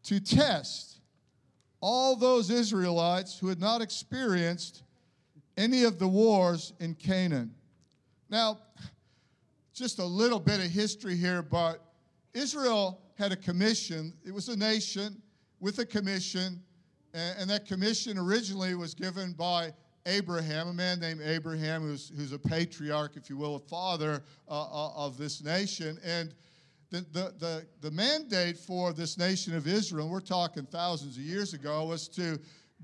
to 0.03 0.20
test 0.20 1.00
all 1.82 2.15
those 2.15 2.50
Israelites 2.50 3.38
who 3.38 3.48
had 3.48 3.60
not 3.60 3.82
experienced 3.82 4.84
any 5.58 5.84
of 5.84 6.00
the 6.00 6.08
wars 6.08 6.74
in 6.79 6.96
Canaan. 6.96 7.53
Now, 8.29 8.60
just 9.74 10.00
a 10.00 10.06
little 10.06 10.39
bit 10.39 10.60
of 10.60 10.72
history 10.72 11.15
here, 11.15 11.41
but 11.41 11.84
Israel 12.34 13.01
had 13.18 13.32
a 13.32 13.36
commission. 13.36 14.13
It 14.25 14.34
was 14.34 14.50
a 14.50 14.56
nation 14.56 15.22
with 15.60 15.79
a 15.79 15.86
commission, 15.86 16.62
and, 17.13 17.50
that 17.50 17.65
commission 17.65 18.18
originally 18.18 18.75
was 18.75 18.94
given 18.94 19.34
by 19.34 19.74
Abraham, 20.06 20.70
a 20.70 20.74
man 20.74 21.00
named 21.00 21.22
Abraham, 21.24 21.82
who's, 21.82 22.12
who's 22.15 22.32
a 22.32 22.39
patriarch, 22.39 23.18
if 23.18 23.29
you 23.29 23.38
will, 23.38 23.56
a 23.56 23.60
father 23.60 24.24
uh, 24.48 24.62
uh 24.62 24.94
of 24.96 25.18
this 25.18 25.44
nation. 25.44 26.00
And 26.03 26.34
the, 26.91 27.05
the, 27.12 27.34
the, 27.39 27.65
the 27.81 27.91
mandate 27.91 28.58
for 28.58 28.93
this 28.93 29.17
nation 29.17 29.55
of 29.55 29.67
Israel, 29.67 30.10
we're 30.10 30.19
talking 30.19 30.65
thousands 30.65 31.17
of 31.17 31.24
years 31.24 31.53
ago, 31.53 31.86
was 31.86 32.08
to 32.10 32.39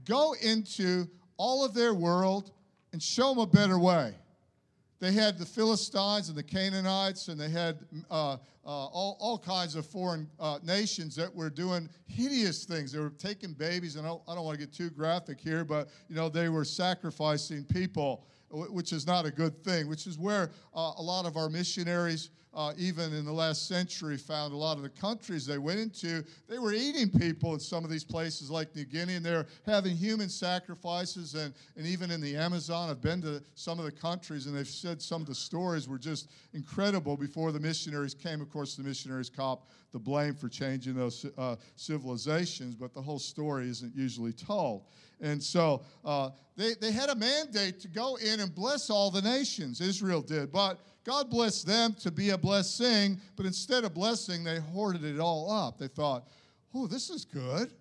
go 0.06 0.36
into 0.42 1.08
all 1.38 1.66
of 1.66 1.74
their 1.74 1.94
world 1.94 2.52
and 2.94 3.02
show 3.02 3.30
them 3.30 3.40
a 3.40 3.48
better 3.48 3.80
way. 3.80 4.14
They 5.00 5.12
had 5.12 5.38
the 5.38 5.46
Philistines 5.46 6.30
and 6.30 6.38
the 6.38 6.44
Canaanites, 6.44 7.28
and 7.28 7.40
they 7.40 7.50
had 7.50 7.80
uh, 8.10 8.34
uh, 8.34 8.38
all, 8.66 9.18
all 9.20 9.38
kinds 9.38 9.76
of 9.76 9.86
foreign 9.86 10.30
uh, 10.40 10.60
nations 10.64 11.16
that 11.16 11.34
were 11.34 11.50
doing 11.50 11.90
hideous 12.08 12.64
things. 12.66 12.94
They 12.94 13.00
were 13.00 13.10
taking 13.12 13.54
babies, 13.54 13.98
and 13.98 14.06
I 14.06 14.10
don't, 14.10 14.22
I 14.28 14.36
don't 14.36 14.46
want 14.46 14.58
to 14.58 14.66
get 14.66 14.74
too 14.74 14.90
graphic 14.90 15.40
here, 15.40 15.66
but 15.66 15.90
you 16.08 16.16
know 16.16 16.30
they 16.30 16.50
were 16.50 16.64
sacrificing 16.64 17.66
people, 17.66 18.26
which 18.50 18.94
is 18.94 19.06
not 19.06 19.26
a 19.26 19.32
good 19.32 19.64
thing. 19.64 19.88
Which 19.88 20.08
is 20.08 20.18
where 20.18 20.52
uh, 20.74 20.94
a 20.98 21.02
lot 21.02 21.26
of 21.26 21.38
our 21.38 21.50
missionaries 21.50 22.30
uh, 22.56 22.72
even 22.78 23.14
in 23.14 23.26
the 23.26 23.32
last 23.32 23.68
century, 23.68 24.18
found 24.18 24.54
a 24.54 24.58
lot 24.58 24.78
of 24.78 24.84
the 24.84 24.90
countries 24.90 25.46
they 25.46 25.58
went 25.58 25.78
into, 25.78 26.24
they 26.48 26.58
were 26.58 26.72
eating 26.72 27.10
people 27.10 27.54
in 27.54 27.60
some 27.60 27.84
of 27.84 27.90
these 27.90 28.06
places 28.06 28.50
like 28.50 28.74
New 28.76 28.86
Guinea, 28.86 29.16
and 29.16 29.26
they're 29.26 29.46
having 29.66 29.96
human 29.96 30.30
sacrifices. 30.30 31.36
And, 31.36 31.54
and 31.76 31.86
even 31.86 32.12
in 32.12 32.22
the 32.22 32.38
Amazon, 32.38 32.90
I've 32.90 33.02
been 33.02 33.22
to 33.24 33.44
some 33.56 33.78
of 33.78 33.84
the 33.84 33.92
countries, 33.92 34.46
and 34.46 34.56
they've 34.56 34.66
said 34.66 35.02
some 35.02 35.22
of 35.22 35.28
the 35.28 35.36
stories 35.36 35.90
were 35.90 35.98
just 35.98 36.30
incredible 36.54 37.18
before 37.18 37.52
the 37.52 37.60
missionaries 37.60 38.14
came. 38.14 38.40
Of 38.40 38.50
course, 38.50 38.76
the 38.76 38.84
missionaries 38.84 39.30
cop 39.30 39.68
the 39.92 40.00
blame 40.00 40.34
for 40.34 40.48
changing 40.48 40.94
those 40.94 41.26
uh, 41.38 41.58
civilizations, 41.76 42.76
but 42.76 42.94
the 42.94 43.02
whole 43.02 43.20
story 43.20 43.68
isn't 43.70 43.94
usually 43.96 44.34
told. 44.34 44.84
And 45.22 45.42
so 45.42 45.84
uh, 46.04 46.32
they, 46.56 46.74
they 46.80 46.92
had 46.92 47.10
a 47.10 47.16
mandate 47.16 47.80
to 47.82 47.88
go 47.88 48.16
in 48.16 48.40
and 48.40 48.54
bless 48.54 48.90
all 48.90 49.12
the 49.12 49.22
nations. 49.22 49.82
Israel 49.82 50.22
did. 50.22 50.52
But 50.52 50.80
God 51.04 51.30
blessed 51.30 51.68
them 51.68 51.94
to 52.02 52.12
be 52.12 52.32
a 52.32 52.38
blessing, 52.38 53.20
but 53.36 53.46
instead 53.46 53.84
of 53.84 53.94
blessing, 53.94 54.44
they 54.44 54.60
hoarded 54.60 55.04
it 55.04 55.20
all 55.20 55.52
up. 55.52 55.78
They 55.78 55.88
thought, 55.88 56.28
oh, 56.74 56.88
this 56.88 57.10
is 57.10 57.26
good. 57.26 57.72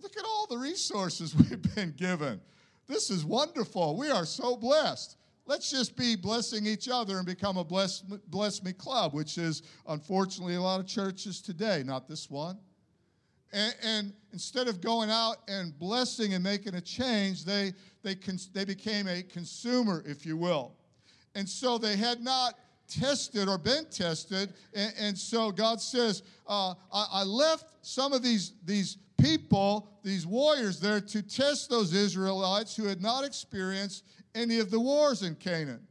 Look 0.00 0.16
at 0.16 0.24
all 0.24 0.46
the 0.48 0.58
resources 0.58 1.34
we've 1.36 1.74
been 1.74 1.92
given. 1.96 2.40
This 2.86 3.10
is 3.10 3.24
wonderful. 3.24 3.96
We 3.96 4.10
are 4.10 4.24
so 4.24 4.56
blessed. 4.56 5.16
Let's 5.46 5.70
just 5.70 5.96
be 5.96 6.14
blessing 6.14 6.66
each 6.66 6.88
other 6.88 7.18
and 7.18 7.26
become 7.26 7.56
a 7.56 7.64
bless, 7.64 8.00
bless 8.00 8.62
me 8.62 8.72
club, 8.72 9.14
which 9.14 9.36
is 9.36 9.62
unfortunately 9.88 10.54
a 10.54 10.62
lot 10.62 10.78
of 10.78 10.86
churches 10.86 11.40
today, 11.40 11.82
not 11.84 12.08
this 12.08 12.30
one. 12.30 12.58
And, 13.52 13.74
and, 13.82 14.12
instead 14.32 14.68
of 14.68 14.80
going 14.80 15.10
out 15.10 15.38
and 15.48 15.76
blessing 15.76 16.34
and 16.34 16.44
making 16.44 16.76
a 16.76 16.80
change, 16.80 17.44
they, 17.44 17.72
they, 18.04 18.14
cons- 18.14 18.48
they 18.52 18.64
became 18.64 19.08
a 19.08 19.22
consumer, 19.24 20.04
if 20.06 20.24
you 20.24 20.36
will. 20.36 20.72
And 21.34 21.48
so 21.48 21.78
they 21.78 21.96
had 21.96 22.20
not 22.20 22.54
tested 22.88 23.48
or 23.48 23.58
been 23.58 23.86
tested. 23.90 24.52
And, 24.74 24.92
and 24.98 25.18
so 25.18 25.50
God 25.50 25.80
says, 25.80 26.22
uh, 26.46 26.74
I, 26.92 27.06
I 27.12 27.22
left 27.24 27.66
some 27.82 28.12
of 28.12 28.22
these, 28.22 28.52
these 28.64 28.98
people, 29.20 29.88
these 30.02 30.26
warriors 30.26 30.80
there, 30.80 31.00
to 31.00 31.22
test 31.22 31.70
those 31.70 31.94
Israelites 31.94 32.76
who 32.76 32.84
had 32.84 33.00
not 33.00 33.24
experienced 33.24 34.04
any 34.34 34.58
of 34.58 34.70
the 34.70 34.80
wars 34.80 35.22
in 35.22 35.34
Canaan. 35.34 35.86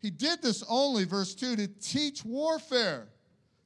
He 0.00 0.10
did 0.10 0.42
this 0.42 0.62
only, 0.68 1.04
verse 1.04 1.34
2, 1.34 1.56
to 1.56 1.66
teach 1.66 2.24
warfare 2.24 3.08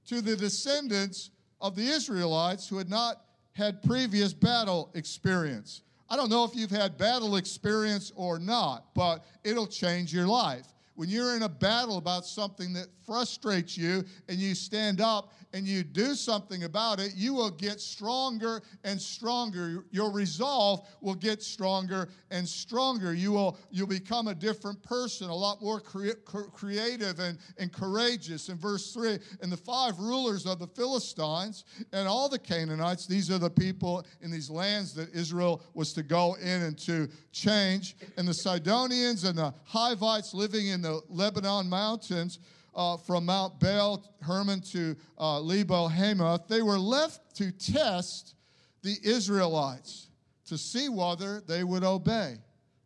to 0.06 0.20
the 0.20 0.34
descendants 0.34 1.30
of 1.62 1.76
the 1.76 1.86
Israelites 1.86 2.68
who 2.68 2.76
had 2.76 2.90
not 2.90 3.22
had 3.52 3.82
previous 3.82 4.34
battle 4.34 4.90
experience. 4.94 5.82
I 6.10 6.16
don't 6.16 6.28
know 6.28 6.44
if 6.44 6.54
you've 6.54 6.70
had 6.70 6.98
battle 6.98 7.36
experience 7.36 8.12
or 8.16 8.38
not, 8.38 8.92
but 8.94 9.24
it'll 9.44 9.66
change 9.66 10.12
your 10.12 10.26
life. 10.26 10.66
When 10.94 11.08
you're 11.08 11.36
in 11.36 11.42
a 11.42 11.48
battle 11.48 11.96
about 11.96 12.26
something 12.26 12.74
that 12.74 12.88
frustrates 13.06 13.78
you 13.78 14.04
and 14.28 14.38
you 14.38 14.54
stand 14.54 15.00
up 15.00 15.32
and 15.52 15.66
you 15.66 15.82
do 15.82 16.14
something 16.14 16.64
about 16.64 17.00
it, 17.00 17.12
you 17.14 17.34
will 17.34 17.50
get 17.50 17.80
stronger 17.80 18.62
and 18.84 19.00
stronger. 19.00 19.84
Your 19.90 20.10
resolve 20.10 20.86
will 21.00 21.14
get 21.14 21.42
stronger 21.42 22.08
and 22.30 22.48
stronger. 22.48 23.14
You 23.14 23.32
will 23.32 23.58
you'll 23.70 23.86
become 23.86 24.28
a 24.28 24.34
different 24.34 24.82
person, 24.82 25.28
a 25.28 25.34
lot 25.34 25.60
more 25.62 25.80
cre- 25.80 26.20
creative 26.24 27.18
and, 27.18 27.38
and 27.58 27.72
courageous. 27.72 28.48
In 28.48 28.56
verse 28.56 28.92
3, 28.92 29.18
and 29.42 29.52
the 29.52 29.56
five 29.56 29.98
rulers 29.98 30.46
of 30.46 30.58
the 30.58 30.66
Philistines 30.66 31.64
and 31.92 32.08
all 32.08 32.28
the 32.28 32.38
Canaanites, 32.38 33.06
these 33.06 33.30
are 33.30 33.38
the 33.38 33.50
people 33.50 34.04
in 34.20 34.30
these 34.30 34.50
lands 34.50 34.94
that 34.94 35.12
Israel 35.14 35.62
was 35.74 35.92
to 35.94 36.02
go 36.02 36.34
in 36.34 36.62
and 36.62 36.78
to 36.78 37.08
change, 37.32 37.96
and 38.16 38.26
the 38.26 38.34
Sidonians 38.34 39.24
and 39.24 39.36
the 39.36 39.54
Hivites 39.64 40.34
living 40.34 40.68
in 40.68 40.82
the 40.82 41.00
Lebanon 41.08 41.68
mountains 41.68 42.38
uh, 42.74 42.96
from 42.96 43.26
Mount 43.26 43.60
Baal 43.60 44.04
Hermon 44.20 44.60
to 44.72 44.96
uh, 45.18 45.40
Lebo 45.40 45.88
Hamath, 45.88 46.48
they 46.48 46.62
were 46.62 46.78
left 46.78 47.36
to 47.36 47.50
test 47.52 48.34
the 48.82 48.96
Israelites 49.02 50.08
to 50.46 50.58
see 50.58 50.88
whether 50.88 51.40
they 51.40 51.64
would 51.64 51.84
obey 51.84 52.36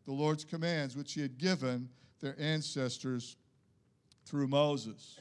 the 0.05 0.13
Lord's 0.13 0.45
commands, 0.45 0.97
which 0.97 1.15
He 1.15 1.21
had 1.21 1.39
given 1.39 1.89
their 2.21 2.37
ancestors 2.39 3.37
through 4.25 4.49
Moses. 4.49 5.19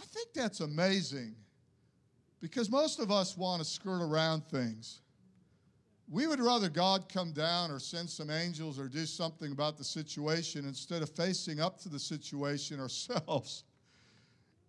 I 0.00 0.04
think 0.04 0.28
that's 0.34 0.60
amazing 0.60 1.34
because 2.40 2.70
most 2.70 3.00
of 3.00 3.10
us 3.10 3.36
want 3.36 3.62
to 3.62 3.68
skirt 3.68 4.02
around 4.02 4.46
things. 4.48 5.00
We 6.10 6.26
would 6.26 6.40
rather 6.40 6.70
God 6.70 7.12
come 7.12 7.32
down 7.32 7.70
or 7.70 7.78
send 7.78 8.08
some 8.08 8.30
angels 8.30 8.78
or 8.78 8.88
do 8.88 9.04
something 9.04 9.52
about 9.52 9.76
the 9.76 9.84
situation 9.84 10.64
instead 10.64 11.02
of 11.02 11.10
facing 11.10 11.60
up 11.60 11.78
to 11.80 11.90
the 11.90 11.98
situation 11.98 12.80
ourselves 12.80 13.64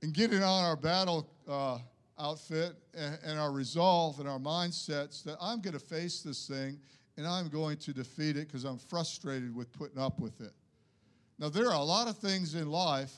and 0.02 0.14
getting 0.14 0.44
on 0.44 0.66
our 0.66 0.76
battle 0.76 1.30
uh, 1.48 1.80
outfit 2.20 2.76
and, 2.94 3.18
and 3.24 3.40
our 3.40 3.52
resolve 3.52 4.20
and 4.20 4.28
our 4.28 4.40
mindsets 4.40 5.24
that 5.24 5.38
I'm 5.42 5.62
going 5.62 5.74
to 5.74 5.80
face 5.80 6.22
this 6.22 6.46
thing 6.46 6.78
and 7.18 7.26
I'm 7.26 7.48
going 7.48 7.78
to 7.78 7.94
defeat 7.94 8.36
it 8.36 8.48
because 8.48 8.66
I'm 8.66 8.78
frustrated 8.78 9.56
with 9.56 9.72
putting 9.72 10.00
up 10.00 10.20
with 10.20 10.42
it. 10.42 10.52
Now, 11.38 11.48
there 11.48 11.68
are 11.68 11.76
a 11.76 11.84
lot 11.84 12.10
of 12.10 12.18
things 12.18 12.56
in 12.56 12.70
life 12.70 13.14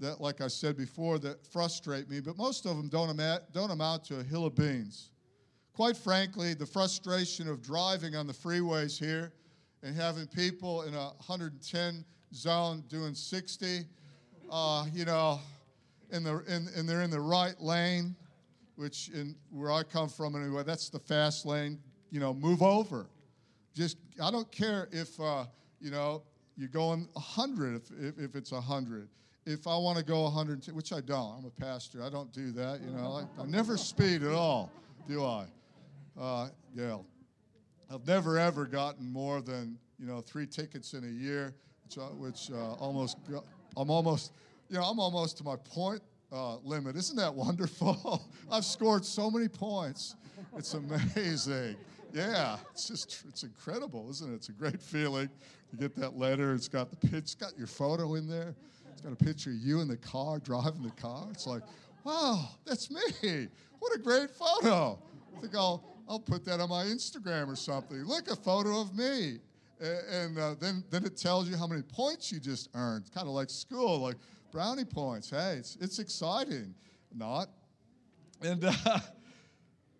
that, 0.00 0.20
like 0.20 0.40
I 0.40 0.48
said 0.48 0.76
before, 0.76 1.20
that 1.20 1.46
frustrate 1.46 2.08
me, 2.10 2.20
but 2.20 2.36
most 2.36 2.66
of 2.66 2.76
them 2.76 2.88
don't, 2.88 3.10
amount, 3.10 3.52
don't 3.52 3.70
amount 3.70 4.04
to 4.06 4.18
a 4.18 4.22
hill 4.24 4.46
of 4.46 4.56
beans 4.56 5.10
quite 5.80 5.96
frankly, 5.96 6.52
the 6.52 6.66
frustration 6.66 7.48
of 7.48 7.62
driving 7.62 8.14
on 8.14 8.26
the 8.26 8.34
freeways 8.34 8.98
here 8.98 9.32
and 9.82 9.96
having 9.96 10.26
people 10.26 10.82
in 10.82 10.92
a 10.92 11.04
110 11.24 12.04
zone 12.34 12.84
doing 12.90 13.14
60, 13.14 13.86
uh, 14.52 14.84
you 14.92 15.06
know, 15.06 15.40
in 16.12 16.22
the, 16.22 16.36
in, 16.48 16.68
and 16.76 16.86
they're 16.86 17.00
in 17.00 17.08
the 17.08 17.18
right 17.18 17.58
lane, 17.62 18.14
which 18.76 19.08
in 19.14 19.34
where 19.48 19.72
I 19.72 19.82
come 19.82 20.10
from 20.10 20.36
anyway, 20.36 20.64
that's 20.66 20.90
the 20.90 20.98
fast 20.98 21.46
lane. 21.46 21.78
You 22.10 22.20
know, 22.20 22.34
move 22.34 22.62
over. 22.62 23.06
Just 23.74 23.96
I 24.22 24.30
don't 24.30 24.52
care 24.52 24.86
if 24.92 25.18
uh, 25.18 25.46
you 25.80 25.90
know 25.90 26.24
you're 26.58 26.68
going 26.68 27.08
100 27.14 27.76
if, 27.76 27.90
if, 27.98 28.18
if 28.18 28.36
it's 28.36 28.52
100 28.52 29.08
if 29.46 29.66
I 29.66 29.78
want 29.78 29.96
to 29.96 30.04
go 30.04 30.24
100, 30.24 30.66
which 30.74 30.92
I 30.92 31.00
don't, 31.00 31.38
I'm 31.38 31.46
a 31.46 31.50
pastor. 31.50 32.02
I 32.02 32.10
don't 32.10 32.30
do 32.34 32.52
that. 32.52 32.82
You 32.82 32.90
know, 32.90 33.24
I, 33.38 33.42
I 33.42 33.46
never 33.46 33.78
speed 33.78 34.22
at 34.22 34.34
all, 34.34 34.70
do 35.08 35.24
I? 35.24 35.46
Uh. 36.20 36.48
I've 37.92 38.06
never 38.06 38.38
ever 38.38 38.66
gotten 38.66 39.10
more 39.10 39.40
than 39.40 39.76
you 39.98 40.06
know 40.06 40.20
three 40.20 40.46
tickets 40.46 40.94
in 40.94 41.02
a 41.04 41.08
year, 41.08 41.54
which, 41.84 41.98
uh, 41.98 42.02
which 42.10 42.50
uh, 42.52 42.74
almost 42.74 43.18
I'm 43.76 43.90
almost 43.90 44.32
you 44.68 44.76
know 44.76 44.84
I'm 44.84 45.00
almost 45.00 45.38
to 45.38 45.44
my 45.44 45.56
point 45.56 46.00
uh, 46.32 46.56
limit. 46.58 46.96
Isn't 46.96 47.16
that 47.16 47.34
wonderful? 47.34 48.22
I've 48.50 48.64
scored 48.64 49.04
so 49.04 49.30
many 49.30 49.48
points. 49.48 50.14
It's 50.56 50.74
amazing. 50.74 51.76
Yeah, 52.12 52.58
it's 52.70 52.88
just 52.88 53.24
it's 53.28 53.42
incredible, 53.42 54.08
isn't 54.10 54.32
it? 54.32 54.36
It's 54.36 54.48
a 54.48 54.52
great 54.52 54.80
feeling. 54.80 55.28
You 55.72 55.78
get 55.78 55.96
that 55.96 56.16
letter. 56.16 56.54
It's 56.54 56.68
got 56.68 56.90
the 56.90 56.96
pitch. 56.96 57.14
It's 57.14 57.34
got 57.34 57.56
your 57.58 57.66
photo 57.66 58.14
in 58.14 58.28
there. 58.28 58.54
It's 58.92 59.00
got 59.00 59.12
a 59.12 59.24
picture 59.24 59.50
of 59.50 59.56
you 59.56 59.80
in 59.80 59.88
the 59.88 59.96
car 59.96 60.38
driving 60.38 60.82
the 60.82 60.90
car. 60.90 61.26
It's 61.30 61.46
like, 61.46 61.62
wow, 62.04 62.48
that's 62.64 62.90
me. 62.90 63.48
What 63.78 63.94
a 63.94 63.98
great 63.98 64.30
photo. 64.30 64.98
I 65.36 65.40
think 65.40 65.56
I'll 65.56 65.82
I'll 66.10 66.18
put 66.18 66.44
that 66.46 66.58
on 66.58 66.70
my 66.70 66.86
Instagram 66.86 67.46
or 67.46 67.54
something. 67.54 68.02
Look, 68.02 68.28
a 68.28 68.34
photo 68.34 68.80
of 68.80 68.96
me. 68.96 69.38
And 69.80 70.36
uh, 70.36 70.56
then, 70.60 70.82
then 70.90 71.04
it 71.04 71.16
tells 71.16 71.48
you 71.48 71.56
how 71.56 71.68
many 71.68 71.82
points 71.82 72.32
you 72.32 72.40
just 72.40 72.68
earned. 72.74 73.04
Kind 73.14 73.28
of 73.28 73.32
like 73.32 73.48
school, 73.48 74.00
like 74.00 74.16
brownie 74.50 74.84
points. 74.84 75.30
Hey, 75.30 75.58
it's, 75.58 75.78
it's 75.80 76.00
exciting. 76.00 76.74
Not. 77.14 77.48
And, 78.42 78.64
uh, 78.84 78.98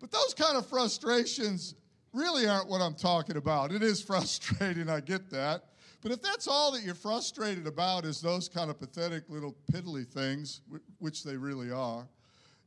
but 0.01 0.11
those 0.11 0.33
kind 0.33 0.57
of 0.57 0.65
frustrations 0.65 1.75
really 2.11 2.45
aren't 2.45 2.67
what 2.67 2.81
I'm 2.81 2.95
talking 2.95 3.37
about. 3.37 3.71
It 3.71 3.81
is 3.81 4.01
frustrating, 4.05 4.89
I 4.89 4.99
get 4.99 5.29
that. 5.29 5.63
But 6.01 6.11
if 6.11 6.21
that's 6.21 6.45
all 6.45 6.73
that 6.73 6.83
you're 6.83 6.93
frustrated 6.93 7.67
about 7.67 8.03
is 8.03 8.19
those 8.19 8.49
kind 8.49 8.69
of 8.69 8.77
pathetic 8.77 9.29
little 9.29 9.55
piddly 9.71 10.05
things, 10.05 10.59
which 10.99 11.23
they 11.23 11.37
really 11.37 11.71
are, 11.71 12.05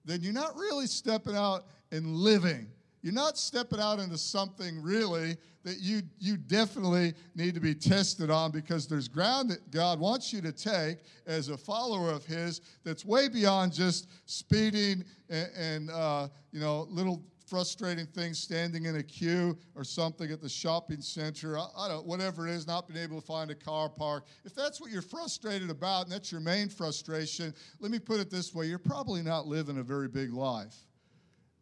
then 0.07 0.23
you're 0.23 0.33
not 0.33 0.57
really 0.57 0.87
stepping 0.87 1.37
out 1.37 1.67
and 1.93 2.07
living 2.07 2.69
you're 3.05 3.13
not 3.13 3.37
stepping 3.37 3.81
out 3.81 3.99
into 3.99 4.17
something 4.17 4.81
really 4.81 5.37
that 5.63 5.77
you, 5.79 6.01
you 6.19 6.39
definitely 6.39 7.13
need 7.35 7.55
to 7.55 7.61
be 7.61 7.75
tested 7.75 8.31
on 8.31 8.51
because 8.51 8.89
there's 8.89 9.09
ground 9.09 9.51
that 9.51 9.71
God 9.71 10.01
wants 10.01 10.33
you 10.33 10.41
to 10.41 10.51
take 10.51 11.01
as 11.27 11.51
a 11.51 11.57
follower 11.59 12.11
of 12.11 12.25
His 12.25 12.63
that's 12.83 13.05
way 13.05 13.29
beyond 13.29 13.75
just 13.75 14.09
speeding 14.25 15.05
and, 15.29 15.49
and 15.55 15.91
uh, 15.91 16.29
you 16.51 16.61
know, 16.61 16.87
little 16.89 17.23
frustrating 17.47 18.07
things, 18.07 18.39
standing 18.39 18.87
in 18.87 18.97
a 18.97 19.03
queue 19.03 19.55
or 19.75 19.85
something 19.85 20.31
at 20.31 20.41
the 20.41 20.49
shopping 20.49 21.03
center. 21.03 21.59
I, 21.59 21.67
I 21.77 21.89
don't, 21.89 22.07
whatever 22.07 22.49
it 22.49 22.53
is, 22.53 22.67
not 22.67 22.89
being 22.89 23.05
able 23.05 23.21
to 23.21 23.27
find 23.27 23.51
a 23.51 23.55
car 23.55 23.91
park. 23.91 24.25
If 24.47 24.55
that's 24.55 24.81
what 24.81 24.91
you're 24.91 25.03
frustrated 25.03 25.69
about 25.69 26.05
and 26.05 26.13
that's 26.13 26.33
your 26.33 26.41
main 26.41 26.71
frustration, 26.71 27.55
let 27.81 27.91
me 27.91 27.99
put 27.99 28.19
it 28.19 28.31
this 28.31 28.55
way: 28.55 28.65
you're 28.65 28.79
probably 28.79 29.21
not 29.21 29.47
living 29.47 29.77
a 29.77 29.83
very 29.83 30.09
big 30.09 30.33
life. 30.33 30.75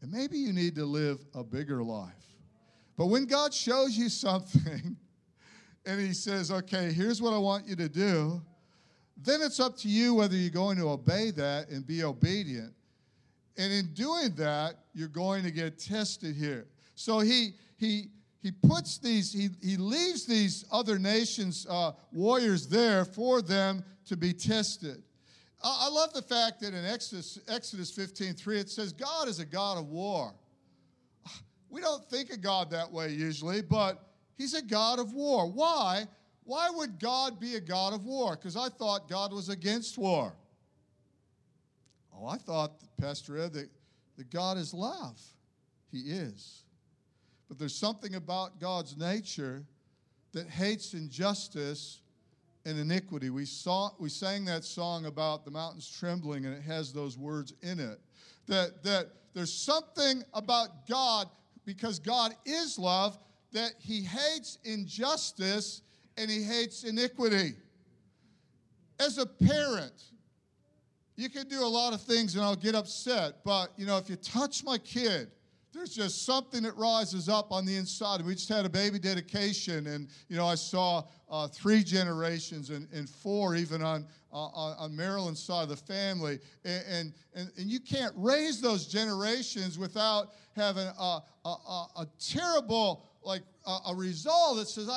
And 0.02 0.11
maybe 0.11 0.37
you 0.37 0.52
need 0.52 0.75
to 0.75 0.85
live 0.85 1.25
a 1.32 1.44
bigger 1.44 1.82
life. 1.82 2.12
But 2.99 3.06
when 3.06 3.25
God 3.25 3.54
shows 3.54 3.97
you 3.97 4.09
something 4.09 4.97
and 5.87 6.00
He 6.00 6.12
says, 6.12 6.50
okay, 6.50 6.92
here's 6.92 7.23
what 7.23 7.32
I 7.32 7.38
want 7.38 7.66
you 7.66 7.76
to 7.76 7.88
do, 7.88 8.42
then 9.16 9.40
it's 9.40 9.61
up 9.61 9.76
to 9.78 9.88
you 9.88 10.14
whether 10.14 10.35
you're 10.35 10.50
going 10.50 10.76
to 10.78 10.88
obey 10.88 11.30
that 11.30 11.68
and 11.68 11.87
be 11.87 12.02
obedient. 12.02 12.75
And 13.56 13.73
in 13.73 13.92
doing 13.94 14.35
that, 14.37 14.75
you're 14.92 15.09
going 15.09 15.44
to 15.44 15.50
get 15.50 15.78
tested 15.78 16.35
here. 16.35 16.66
So 16.97 17.21
He, 17.21 17.52
he, 17.76 18.09
he 18.42 18.50
puts 18.50 18.99
these, 18.99 19.32
he, 19.32 19.50
he 19.62 19.76
leaves 19.76 20.26
these 20.26 20.64
other 20.73 20.99
nations' 20.99 21.64
uh, 21.71 21.92
warriors 22.12 22.66
there 22.66 23.04
for 23.04 23.40
them 23.40 23.85
to 24.06 24.16
be 24.16 24.32
tested. 24.32 25.02
I 25.64 25.88
love 25.88 26.12
the 26.12 26.23
fact 26.23 26.61
that 26.61 26.75
in 26.75 26.85
Exodus, 26.85 27.38
Exodus 27.49 27.90
15 27.90 28.35
3, 28.35 28.59
it 28.59 28.71
says 28.71 28.92
God 28.92 29.28
is 29.28 29.38
a 29.38 29.45
God 29.45 29.78
of 29.78 29.88
war. 29.88 30.35
We 31.71 31.81
don't 31.81 32.04
think 32.04 32.31
of 32.33 32.42
God 32.42 32.71
that 32.71 32.90
way 32.90 33.12
usually, 33.12 33.62
but 33.62 34.04
He's 34.37 34.54
a 34.54 34.62
God 34.62 34.99
of 34.99 35.14
war. 35.14 35.50
Why? 35.50 36.04
Why 36.45 36.69
would 36.71 36.99
God 36.99 37.38
be 37.38 37.54
a 37.54 37.61
God 37.61 37.95
of 37.95 38.04
war? 38.04 38.37
Because 38.37 38.57
I 38.57 38.69
thought 38.69 39.09
God 39.09 39.33
was 39.33 39.49
against 39.49 39.97
war. 39.97 40.35
Oh, 42.14 42.26
I 42.26 42.37
thought, 42.37 42.73
Pastor 43.00 43.38
Ed, 43.38 43.52
that, 43.54 43.71
that 44.16 44.31
God 44.31 44.59
is 44.59 44.75
love. 44.75 45.21
He 45.90 45.99
is. 45.99 46.64
But 47.49 47.59
there's 47.59 47.75
something 47.75 48.16
about 48.16 48.61
God's 48.61 48.97
nature 48.97 49.64
that 50.33 50.49
hates 50.49 50.95
injustice 50.95 52.00
and 52.64 52.78
iniquity. 52.78 53.31
We, 53.31 53.45
saw, 53.45 53.90
we 53.99 54.09
sang 54.09 54.45
that 54.47 54.64
song 54.64 55.07
about 55.07 55.45
the 55.45 55.50
mountains 55.50 55.90
trembling, 55.90 56.47
and 56.47 56.54
it 56.54 56.62
has 56.62 56.92
those 56.92 57.19
words 57.19 57.54
in 57.62 57.81
it. 57.81 58.00
That, 58.47 58.83
that 58.85 59.09
there's 59.35 59.52
something 59.52 60.23
about 60.35 60.87
God, 60.87 61.28
because 61.64 61.99
God 61.99 62.35
is 62.45 62.78
love, 62.78 63.19
that 63.52 63.73
He 63.78 64.02
hates 64.02 64.59
injustice 64.64 65.83
and 66.16 66.31
He 66.31 66.42
hates 66.42 66.85
iniquity. 66.85 67.54
As 69.00 69.19
a 69.19 69.26
parent, 69.26 70.11
you 71.16 71.28
can 71.28 71.49
do 71.49 71.62
a 71.62 71.66
lot 71.66 71.92
of 71.92 72.00
things 72.00 72.35
and 72.35 72.45
I'll 72.45 72.57
get 72.57 72.75
upset, 72.75 73.45
but 73.45 73.73
you 73.76 73.87
know, 73.87 73.97
if 73.99 74.09
you 74.09 74.16
touch 74.16 74.64
my 74.64 74.78
kid, 74.78 75.31
there's 75.72 75.94
just 75.94 76.26
something 76.26 76.62
that 76.64 76.76
rises 76.76 77.28
up 77.28 77.50
on 77.50 77.64
the 77.64 77.76
inside. 77.76 78.24
We 78.24 78.34
just 78.34 78.48
had 78.48 78.66
a 78.66 78.68
baby 78.68 78.98
dedication, 78.98 79.86
and 79.86 80.08
you 80.28 80.36
know, 80.36 80.46
I 80.46 80.54
saw 80.54 81.04
uh, 81.30 81.48
three 81.48 81.82
generations 81.82 82.70
and, 82.70 82.86
and 82.92 83.08
four 83.08 83.54
even 83.56 83.82
on, 83.82 84.06
uh, 84.32 84.36
on, 84.36 84.94
Marilyn's 84.94 85.42
side 85.42 85.62
of 85.62 85.68
the 85.70 85.76
family, 85.76 86.40
and, 86.64 87.14
and 87.34 87.50
and 87.56 87.70
you 87.70 87.80
can't 87.80 88.12
raise 88.16 88.60
those 88.60 88.86
generations 88.86 89.78
without 89.78 90.32
having 90.54 90.86
a, 90.86 91.20
a, 91.44 91.48
a, 91.48 91.86
a 91.96 92.06
terrible 92.20 93.04
like 93.24 93.42
a, 93.66 93.94
resolve 93.94 94.58
that 94.58 94.68
says 94.68 94.90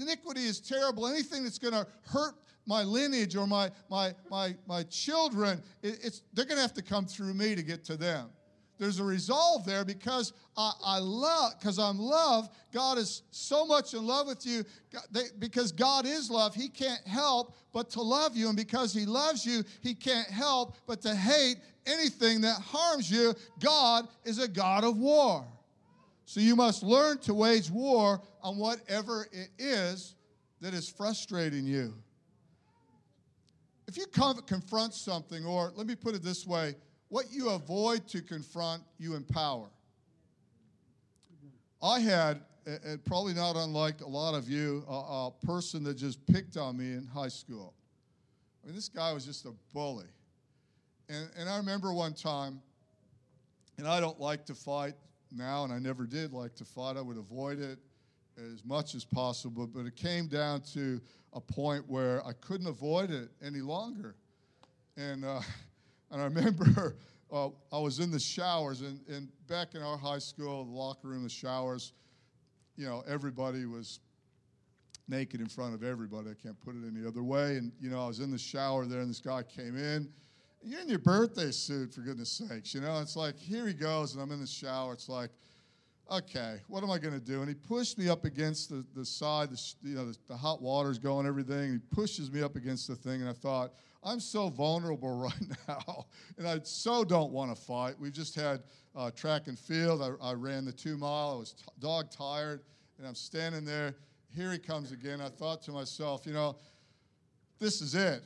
iniquity 0.00 0.44
is 0.44 0.60
terrible. 0.60 1.06
Anything 1.06 1.44
that's 1.44 1.58
going 1.58 1.74
to 1.74 1.86
hurt 2.04 2.34
my 2.66 2.82
lineage 2.82 3.34
or 3.34 3.46
my 3.46 3.70
my 3.88 4.14
my 4.30 4.54
my 4.66 4.82
children, 4.84 5.62
it, 5.82 5.98
it's 6.02 6.22
they're 6.34 6.44
going 6.44 6.56
to 6.56 6.62
have 6.62 6.74
to 6.74 6.82
come 6.82 7.06
through 7.06 7.32
me 7.32 7.54
to 7.54 7.62
get 7.62 7.82
to 7.86 7.96
them 7.96 8.28
there's 8.78 8.98
a 8.98 9.04
resolve 9.04 9.64
there 9.64 9.84
because 9.84 10.32
I, 10.56 10.72
I 10.84 10.98
love, 10.98 11.52
because 11.58 11.78
I'm 11.78 11.98
love. 11.98 12.48
God 12.72 12.98
is 12.98 13.22
so 13.30 13.64
much 13.64 13.94
in 13.94 14.04
love 14.06 14.26
with 14.26 14.44
you 14.44 14.64
they, 15.10 15.24
because 15.38 15.72
God 15.72 16.06
is 16.06 16.30
love. 16.30 16.54
He 16.54 16.68
can't 16.68 17.06
help 17.06 17.54
but 17.72 17.90
to 17.90 18.02
love 18.02 18.36
you. 18.36 18.48
And 18.48 18.56
because 18.56 18.92
He 18.92 19.06
loves 19.06 19.46
you, 19.46 19.62
He 19.82 19.94
can't 19.94 20.28
help 20.28 20.76
but 20.86 21.00
to 21.02 21.14
hate 21.14 21.56
anything 21.86 22.40
that 22.42 22.60
harms 22.60 23.10
you. 23.10 23.34
God 23.60 24.08
is 24.24 24.38
a 24.38 24.48
God 24.48 24.84
of 24.84 24.96
war. 24.96 25.46
So 26.24 26.40
you 26.40 26.56
must 26.56 26.82
learn 26.82 27.18
to 27.18 27.34
wage 27.34 27.70
war 27.70 28.20
on 28.42 28.56
whatever 28.56 29.26
it 29.32 29.50
is 29.58 30.14
that 30.60 30.74
is 30.74 30.88
frustrating 30.88 31.66
you. 31.66 31.94
If 33.86 33.96
you 33.96 34.06
confront 34.06 34.94
something, 34.94 35.44
or 35.44 35.72
let 35.76 35.86
me 35.86 35.94
put 35.94 36.14
it 36.14 36.22
this 36.22 36.46
way, 36.46 36.74
what 37.12 37.30
you 37.30 37.50
avoid 37.50 38.08
to 38.08 38.22
confront, 38.22 38.82
you 38.96 39.14
empower. 39.14 39.68
I 41.82 42.00
had, 42.00 42.40
and 42.64 43.04
probably 43.04 43.34
not 43.34 43.54
unlike 43.54 44.00
a 44.00 44.08
lot 44.08 44.32
of 44.34 44.48
you, 44.48 44.82
a, 44.88 45.26
a 45.26 45.32
person 45.44 45.84
that 45.84 45.98
just 45.98 46.24
picked 46.26 46.56
on 46.56 46.78
me 46.78 46.92
in 46.92 47.06
high 47.06 47.28
school. 47.28 47.74
I 48.64 48.68
mean, 48.68 48.74
this 48.74 48.88
guy 48.88 49.12
was 49.12 49.26
just 49.26 49.44
a 49.44 49.52
bully. 49.74 50.06
And, 51.10 51.28
and 51.36 51.50
I 51.50 51.58
remember 51.58 51.92
one 51.92 52.14
time, 52.14 52.62
and 53.76 53.86
I 53.86 54.00
don't 54.00 54.18
like 54.18 54.46
to 54.46 54.54
fight 54.54 54.94
now, 55.30 55.64
and 55.64 55.72
I 55.72 55.78
never 55.78 56.06
did 56.06 56.32
like 56.32 56.54
to 56.56 56.64
fight. 56.64 56.96
I 56.96 57.02
would 57.02 57.18
avoid 57.18 57.60
it 57.60 57.78
as 58.38 58.64
much 58.64 58.94
as 58.94 59.04
possible, 59.04 59.66
but 59.66 59.84
it 59.84 59.96
came 59.96 60.28
down 60.28 60.62
to 60.72 60.98
a 61.34 61.42
point 61.42 61.84
where 61.88 62.26
I 62.26 62.32
couldn't 62.40 62.68
avoid 62.68 63.10
it 63.10 63.28
any 63.44 63.60
longer. 63.60 64.14
And 64.96 65.26
uh, 65.26 65.42
and 66.12 66.20
I 66.20 66.24
remember 66.24 66.96
uh, 67.32 67.48
I 67.72 67.78
was 67.78 67.98
in 67.98 68.10
the 68.10 68.20
showers, 68.20 68.82
and, 68.82 69.00
and 69.08 69.28
back 69.48 69.74
in 69.74 69.82
our 69.82 69.96
high 69.96 70.18
school, 70.18 70.64
the 70.64 70.70
locker 70.70 71.08
room, 71.08 71.24
the 71.24 71.30
showers, 71.30 71.92
you 72.76 72.86
know, 72.86 73.02
everybody 73.08 73.64
was 73.66 74.00
naked 75.08 75.40
in 75.40 75.46
front 75.46 75.74
of 75.74 75.82
everybody. 75.82 76.30
I 76.30 76.34
can't 76.40 76.60
put 76.60 76.74
it 76.74 76.82
any 76.86 77.06
other 77.06 77.22
way. 77.22 77.56
And, 77.56 77.72
you 77.80 77.90
know, 77.90 78.04
I 78.04 78.06
was 78.06 78.20
in 78.20 78.30
the 78.30 78.38
shower 78.38 78.86
there, 78.86 79.00
and 79.00 79.10
this 79.10 79.20
guy 79.20 79.42
came 79.42 79.76
in. 79.76 80.08
You're 80.62 80.80
in 80.80 80.88
your 80.88 81.00
birthday 81.00 81.50
suit, 81.50 81.92
for 81.92 82.02
goodness 82.02 82.30
sakes. 82.30 82.72
You 82.72 82.82
know, 82.82 83.00
it's 83.00 83.16
like, 83.16 83.36
here 83.36 83.66
he 83.66 83.74
goes, 83.74 84.14
and 84.14 84.22
I'm 84.22 84.30
in 84.30 84.40
the 84.40 84.46
shower. 84.46 84.92
It's 84.92 85.08
like, 85.08 85.30
okay, 86.10 86.60
what 86.68 86.84
am 86.84 86.90
I 86.90 86.98
going 86.98 87.14
to 87.14 87.24
do? 87.24 87.40
And 87.40 87.48
he 87.48 87.54
pushed 87.54 87.98
me 87.98 88.08
up 88.08 88.24
against 88.24 88.68
the, 88.68 88.84
the 88.94 89.04
side, 89.04 89.50
the, 89.50 89.74
you 89.82 89.96
know, 89.96 90.06
the, 90.06 90.16
the 90.28 90.36
hot 90.36 90.62
water's 90.62 90.98
going, 90.98 91.26
everything. 91.26 91.72
He 91.72 91.78
pushes 91.94 92.30
me 92.30 92.42
up 92.42 92.54
against 92.54 92.86
the 92.86 92.94
thing, 92.94 93.22
and 93.22 93.28
I 93.28 93.32
thought, 93.32 93.72
I'm 94.04 94.20
so 94.20 94.48
vulnerable 94.48 95.16
right 95.16 95.56
now, 95.68 96.06
and 96.38 96.46
I 96.46 96.60
so 96.64 97.04
don't 97.04 97.32
want 97.32 97.54
to 97.54 97.60
fight. 97.60 97.94
We've 97.98 98.12
just 98.12 98.34
had 98.34 98.62
uh, 98.94 99.10
track 99.10 99.46
and 99.46 99.58
field. 99.58 100.02
I, 100.02 100.30
I, 100.30 100.32
ran 100.34 100.64
the 100.64 100.72
two 100.72 100.96
mile. 100.96 101.34
I 101.36 101.38
was 101.38 101.52
t- 101.52 101.64
dog 101.78 102.10
tired, 102.10 102.62
and 102.98 103.06
I'm 103.06 103.14
standing 103.14 103.64
there. 103.64 103.94
Here 104.34 104.52
he 104.52 104.58
comes 104.58 104.92
again. 104.92 105.20
I 105.20 105.28
thought 105.28 105.62
to 105.62 105.72
myself, 105.72 106.26
you 106.26 106.32
know, 106.32 106.56
this 107.58 107.80
is 107.80 107.94
it. 107.94 108.22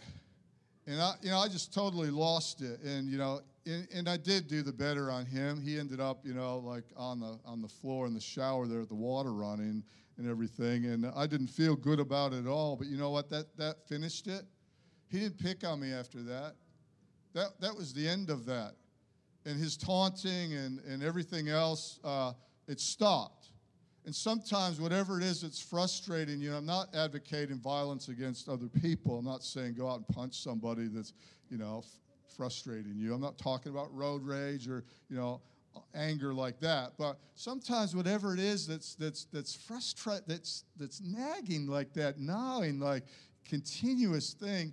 And 0.87 1.01
I, 1.01 1.15
you 1.21 1.31
know, 1.31 1.39
I 1.39 1.49
just 1.49 1.75
totally 1.75 2.11
lost 2.11 2.63
it. 2.63 2.81
And 2.83 3.11
you 3.11 3.19
know, 3.19 3.41
and, 3.67 3.87
and 3.93 4.09
I 4.09 4.17
did 4.17 4.47
do 4.47 4.63
the 4.63 4.73
better 4.73 5.11
on 5.11 5.27
him. 5.27 5.61
He 5.61 5.79
ended 5.79 6.01
up, 6.01 6.25
you 6.25 6.33
know, 6.33 6.59
like 6.59 6.85
on 6.97 7.21
the 7.21 7.39
on 7.45 7.61
the 7.61 7.69
floor 7.69 8.07
in 8.07 8.15
the 8.15 8.21
shower 8.21 8.67
there, 8.67 8.85
the 8.85 8.95
water 8.95 9.33
running 9.33 9.83
and 10.17 10.31
everything. 10.31 10.87
And 10.87 11.07
I 11.15 11.27
didn't 11.27 11.49
feel 11.49 11.77
good 11.77 12.01
about 12.01 12.33
it 12.33 12.39
at 12.39 12.47
all. 12.47 12.77
But 12.77 12.87
you 12.87 12.97
know 12.97 13.11
what? 13.11 13.29
That 13.31 13.57
that 13.59 13.87
finished 13.89 14.29
it 14.29 14.45
he 15.09 15.21
didn't 15.21 15.39
pick 15.39 15.65
on 15.65 15.81
me 15.81 15.93
after 15.93 16.23
that. 16.23 16.55
That, 17.35 17.61
that 17.61 17.77
was 17.77 17.93
the 17.93 18.07
end 18.07 18.31
of 18.31 18.47
that. 18.47 18.73
And 19.45 19.59
his 19.59 19.77
taunting 19.77 20.55
and, 20.55 20.81
and 20.81 21.03
everything 21.03 21.49
else, 21.49 22.01
uh, 22.03 22.33
it 22.67 22.81
stopped. 22.81 23.51
And 24.05 24.15
sometimes, 24.15 24.81
whatever 24.81 25.19
it 25.19 25.25
is 25.25 25.43
that's 25.43 25.61
frustrating 25.61 26.41
you, 26.41 26.51
know, 26.51 26.59
I'm 26.59 26.67
not 26.67 26.95
advocating 26.95 27.59
violence 27.59 28.09
against 28.09 28.49
other 28.49 28.69
people. 28.69 29.19
I'm 29.19 29.25
not 29.25 29.43
saying 29.43 29.75
go 29.75 29.89
out 29.89 29.97
and 29.97 30.09
punch 30.09 30.41
somebody 30.41 30.87
that's, 30.87 31.13
you 31.51 31.59
know, 31.59 31.83
f- 31.85 31.91
frustrating 32.37 32.95
you. 32.97 33.13
I'm 33.13 33.21
not 33.21 33.37
talking 33.37 33.73
about 33.73 33.93
road 33.93 34.23
rage 34.23 34.69
or, 34.69 34.85
you 35.09 35.17
know, 35.17 35.41
anger 35.95 36.33
like 36.33 36.61
that. 36.61 36.93
But 36.97 37.19
sometimes, 37.35 37.97
whatever 37.97 38.33
it 38.33 38.41
is 38.41 38.67
that's 38.67 38.95
that's 38.95 39.25
that's 39.33 39.55
frustrating, 39.55 40.25
that's 40.29 40.65
that's 40.79 41.01
nagging 41.01 41.67
like 41.67 41.93
that, 41.95 42.21
gnawing 42.21 42.79
like 42.79 43.05
continuous 43.45 44.35
thing, 44.35 44.73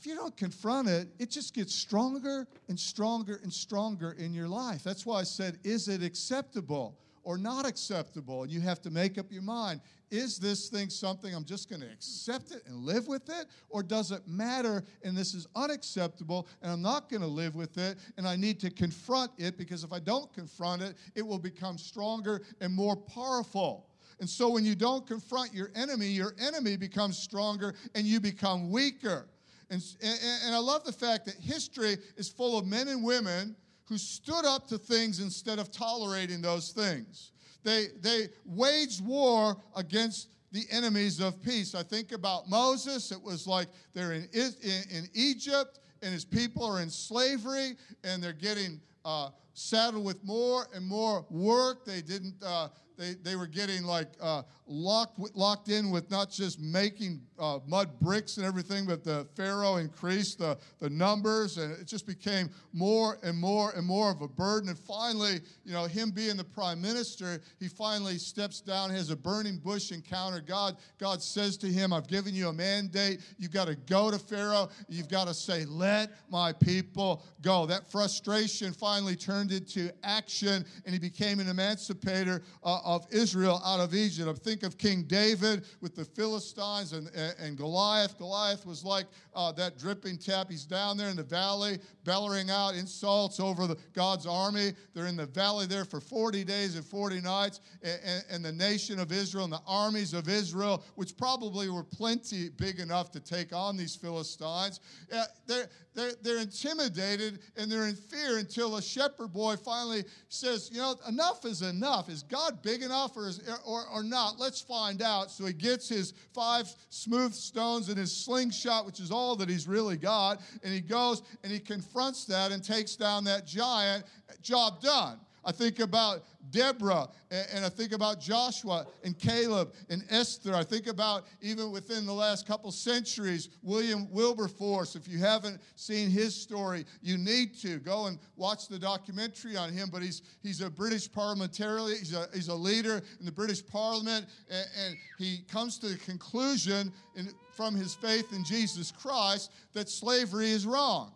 if 0.00 0.06
you 0.06 0.14
don't 0.14 0.34
confront 0.34 0.88
it, 0.88 1.08
it 1.18 1.28
just 1.28 1.52
gets 1.52 1.74
stronger 1.74 2.48
and 2.70 2.80
stronger 2.80 3.38
and 3.42 3.52
stronger 3.52 4.12
in 4.12 4.32
your 4.32 4.48
life. 4.48 4.82
That's 4.82 5.04
why 5.04 5.20
I 5.20 5.24
said, 5.24 5.58
is 5.62 5.88
it 5.88 6.02
acceptable 6.02 6.96
or 7.22 7.36
not 7.36 7.66
acceptable? 7.66 8.44
And 8.44 8.50
you 8.50 8.62
have 8.62 8.80
to 8.80 8.90
make 8.90 9.18
up 9.18 9.30
your 9.30 9.42
mind. 9.42 9.82
Is 10.10 10.38
this 10.38 10.70
thing 10.70 10.88
something 10.88 11.34
I'm 11.34 11.44
just 11.44 11.68
going 11.68 11.82
to 11.82 11.86
accept 11.92 12.50
it 12.50 12.62
and 12.66 12.76
live 12.76 13.08
with 13.08 13.28
it? 13.28 13.44
Or 13.68 13.82
does 13.82 14.10
it 14.10 14.26
matter 14.26 14.84
and 15.04 15.14
this 15.14 15.34
is 15.34 15.46
unacceptable 15.54 16.48
and 16.62 16.72
I'm 16.72 16.80
not 16.80 17.10
going 17.10 17.20
to 17.20 17.28
live 17.28 17.54
with 17.54 17.76
it 17.76 17.98
and 18.16 18.26
I 18.26 18.36
need 18.36 18.58
to 18.60 18.70
confront 18.70 19.32
it 19.36 19.58
because 19.58 19.84
if 19.84 19.92
I 19.92 19.98
don't 19.98 20.32
confront 20.32 20.80
it, 20.80 20.94
it 21.14 21.26
will 21.26 21.38
become 21.38 21.76
stronger 21.76 22.40
and 22.62 22.72
more 22.72 22.96
powerful. 22.96 23.90
And 24.18 24.28
so 24.28 24.48
when 24.48 24.64
you 24.64 24.74
don't 24.74 25.06
confront 25.06 25.52
your 25.52 25.70
enemy, 25.74 26.06
your 26.06 26.34
enemy 26.40 26.78
becomes 26.78 27.18
stronger 27.18 27.74
and 27.94 28.06
you 28.06 28.18
become 28.18 28.70
weaker. 28.70 29.28
And, 29.70 29.82
and, 30.02 30.18
and 30.46 30.54
I 30.54 30.58
love 30.58 30.84
the 30.84 30.92
fact 30.92 31.26
that 31.26 31.36
history 31.36 31.96
is 32.16 32.28
full 32.28 32.58
of 32.58 32.66
men 32.66 32.88
and 32.88 33.04
women 33.04 33.54
who 33.84 33.98
stood 33.98 34.44
up 34.44 34.66
to 34.68 34.78
things 34.78 35.20
instead 35.20 35.58
of 35.58 35.70
tolerating 35.70 36.40
those 36.40 36.70
things. 36.70 37.32
They, 37.62 37.86
they 38.00 38.28
waged 38.44 39.04
war 39.04 39.56
against 39.76 40.28
the 40.52 40.64
enemies 40.70 41.20
of 41.20 41.40
peace. 41.42 41.74
I 41.74 41.82
think 41.82 42.12
about 42.12 42.48
Moses. 42.48 43.12
It 43.12 43.22
was 43.22 43.46
like 43.46 43.68
they're 43.94 44.12
in, 44.12 44.28
in, 44.32 44.82
in 44.90 45.08
Egypt 45.14 45.78
and 46.02 46.12
his 46.12 46.24
people 46.24 46.64
are 46.64 46.80
in 46.80 46.90
slavery 46.90 47.76
and 48.04 48.22
they're 48.22 48.32
getting 48.32 48.80
uh, 49.04 49.30
saddled 49.54 50.04
with 50.04 50.22
more 50.24 50.66
and 50.74 50.86
more 50.86 51.26
work. 51.30 51.84
They 51.84 52.00
didn't, 52.00 52.34
uh, 52.44 52.68
they, 53.00 53.14
they 53.14 53.34
were 53.34 53.46
getting 53.46 53.82
like 53.82 54.08
uh, 54.20 54.42
locked, 54.66 55.18
locked 55.34 55.70
in 55.70 55.90
with 55.90 56.10
not 56.10 56.30
just 56.30 56.60
making 56.60 57.22
uh, 57.38 57.58
mud 57.66 57.88
bricks 57.98 58.36
and 58.36 58.44
everything, 58.44 58.84
but 58.84 59.02
the 59.02 59.26
Pharaoh 59.34 59.76
increased 59.76 60.38
the, 60.38 60.58
the 60.80 60.90
numbers 60.90 61.56
and 61.56 61.72
it 61.72 61.86
just 61.86 62.06
became 62.06 62.50
more 62.74 63.16
and 63.22 63.38
more 63.38 63.72
and 63.74 63.86
more 63.86 64.10
of 64.10 64.20
a 64.20 64.28
burden. 64.28 64.68
And 64.68 64.78
finally, 64.78 65.40
you 65.64 65.72
know, 65.72 65.84
him 65.84 66.10
being 66.10 66.36
the 66.36 66.44
prime 66.44 66.82
minister, 66.82 67.40
he 67.58 67.68
finally 67.68 68.18
steps 68.18 68.60
down, 68.60 68.90
has 68.90 69.08
a 69.08 69.16
burning 69.16 69.56
bush 69.56 69.92
encounter. 69.92 70.42
God, 70.42 70.76
God 70.98 71.22
says 71.22 71.56
to 71.58 71.68
him, 71.68 71.94
I've 71.94 72.06
given 72.06 72.34
you 72.34 72.48
a 72.48 72.52
mandate. 72.52 73.20
You've 73.38 73.50
got 73.50 73.68
to 73.68 73.76
go 73.76 74.10
to 74.10 74.18
Pharaoh. 74.18 74.68
You've 74.90 75.08
got 75.08 75.26
to 75.26 75.32
say, 75.32 75.64
let 75.64 76.10
my 76.28 76.52
people 76.52 77.24
go. 77.40 77.64
That 77.64 77.90
frustration 77.90 78.74
finally 78.74 79.16
turned 79.16 79.52
into 79.52 79.90
action 80.02 80.66
and 80.84 80.92
he 80.92 80.98
became 80.98 81.40
an 81.40 81.48
emancipator. 81.48 82.42
Uh, 82.62 82.89
of 82.96 83.06
Israel 83.10 83.60
out 83.64 83.80
of 83.80 83.94
Egypt. 83.94 84.38
Think 84.40 84.62
of 84.62 84.78
King 84.78 85.04
David 85.04 85.64
with 85.80 85.94
the 85.94 86.04
Philistines 86.04 86.92
and, 86.92 87.08
and, 87.14 87.34
and 87.38 87.56
Goliath. 87.56 88.18
Goliath 88.18 88.66
was 88.66 88.84
like 88.84 89.06
uh, 89.34 89.52
that 89.52 89.78
dripping 89.78 90.18
tap. 90.18 90.50
He's 90.50 90.64
down 90.64 90.96
there 90.96 91.08
in 91.08 91.16
the 91.16 91.22
valley, 91.22 91.78
bellowing 92.04 92.50
out 92.50 92.74
insults 92.74 93.38
over 93.40 93.66
the, 93.66 93.76
God's 93.92 94.26
army. 94.26 94.72
They're 94.94 95.06
in 95.06 95.16
the 95.16 95.26
valley 95.26 95.66
there 95.66 95.84
for 95.84 96.00
40 96.00 96.44
days 96.44 96.76
and 96.76 96.84
40 96.84 97.20
nights. 97.20 97.60
And, 97.82 98.24
and 98.30 98.44
the 98.44 98.52
nation 98.52 98.98
of 98.98 99.12
Israel 99.12 99.44
and 99.44 99.52
the 99.52 99.62
armies 99.66 100.14
of 100.14 100.28
Israel, 100.28 100.84
which 100.96 101.16
probably 101.16 101.70
were 101.70 101.84
plenty 101.84 102.48
big 102.48 102.80
enough 102.80 103.10
to 103.12 103.20
take 103.20 103.54
on 103.54 103.76
these 103.76 103.94
Philistines, 103.94 104.80
uh, 105.12 105.24
they're, 105.46 105.68
they're, 105.94 106.12
they're 106.22 106.38
intimidated 106.38 107.40
and 107.56 107.70
they're 107.70 107.86
in 107.86 107.94
fear 107.94 108.38
until 108.38 108.76
a 108.76 108.82
shepherd 108.82 109.32
boy 109.32 109.56
finally 109.56 110.04
says, 110.28 110.70
You 110.72 110.78
know, 110.78 110.94
enough 111.08 111.44
is 111.44 111.62
enough. 111.62 112.08
Is 112.08 112.22
God 112.22 112.62
big 112.62 112.79
enough 112.82 113.16
or, 113.16 113.28
is, 113.28 113.40
or, 113.64 113.84
or 113.92 114.02
not? 114.02 114.38
Let's 114.38 114.60
find 114.60 115.02
out. 115.02 115.30
So 115.30 115.44
he 115.46 115.52
gets 115.52 115.88
his 115.88 116.14
five 116.32 116.68
smooth 116.88 117.34
stones 117.34 117.88
and 117.88 117.98
his 117.98 118.16
slingshot, 118.16 118.86
which 118.86 119.00
is 119.00 119.10
all 119.10 119.36
that 119.36 119.48
he's 119.48 119.68
really 119.68 119.96
got, 119.96 120.40
and 120.62 120.72
he 120.72 120.80
goes 120.80 121.22
and 121.42 121.52
he 121.52 121.58
confronts 121.58 122.24
that 122.26 122.52
and 122.52 122.62
takes 122.62 122.96
down 122.96 123.24
that 123.24 123.46
giant. 123.46 124.04
Job 124.42 124.80
done. 124.80 125.18
I 125.44 125.52
think 125.52 125.80
about 125.80 126.24
Deborah, 126.50 127.08
and 127.30 127.64
I 127.64 127.68
think 127.68 127.92
about 127.92 128.20
Joshua 128.20 128.86
and 129.04 129.18
Caleb 129.18 129.72
and 129.88 130.02
Esther. 130.10 130.54
I 130.54 130.64
think 130.64 130.86
about 130.86 131.24
even 131.40 131.70
within 131.70 132.06
the 132.06 132.12
last 132.12 132.46
couple 132.46 132.70
centuries, 132.72 133.48
William 133.62 134.10
Wilberforce. 134.10 134.96
If 134.96 135.08
you 135.08 135.18
haven't 135.18 135.60
seen 135.76 136.10
his 136.10 136.34
story, 136.34 136.84
you 137.02 137.18
need 137.18 137.54
to 137.60 137.78
go 137.78 138.06
and 138.06 138.18
watch 138.36 138.68
the 138.68 138.78
documentary 138.78 139.56
on 139.56 139.72
him. 139.72 139.88
But 139.90 140.02
he's, 140.02 140.22
he's 140.42 140.60
a 140.60 140.70
British 140.70 141.10
parliamentarian, 141.10 141.98
he's 141.98 142.14
a, 142.14 142.26
he's 142.34 142.48
a 142.48 142.54
leader 142.54 143.00
in 143.18 143.26
the 143.26 143.32
British 143.32 143.64
Parliament, 143.64 144.26
and, 144.50 144.66
and 144.84 144.96
he 145.18 145.44
comes 145.50 145.78
to 145.78 145.88
the 145.88 145.98
conclusion 145.98 146.92
in, 147.14 147.28
from 147.52 147.74
his 147.74 147.94
faith 147.94 148.32
in 148.32 148.44
Jesus 148.44 148.90
Christ 148.90 149.52
that 149.72 149.88
slavery 149.88 150.50
is 150.50 150.66
wrong. 150.66 151.12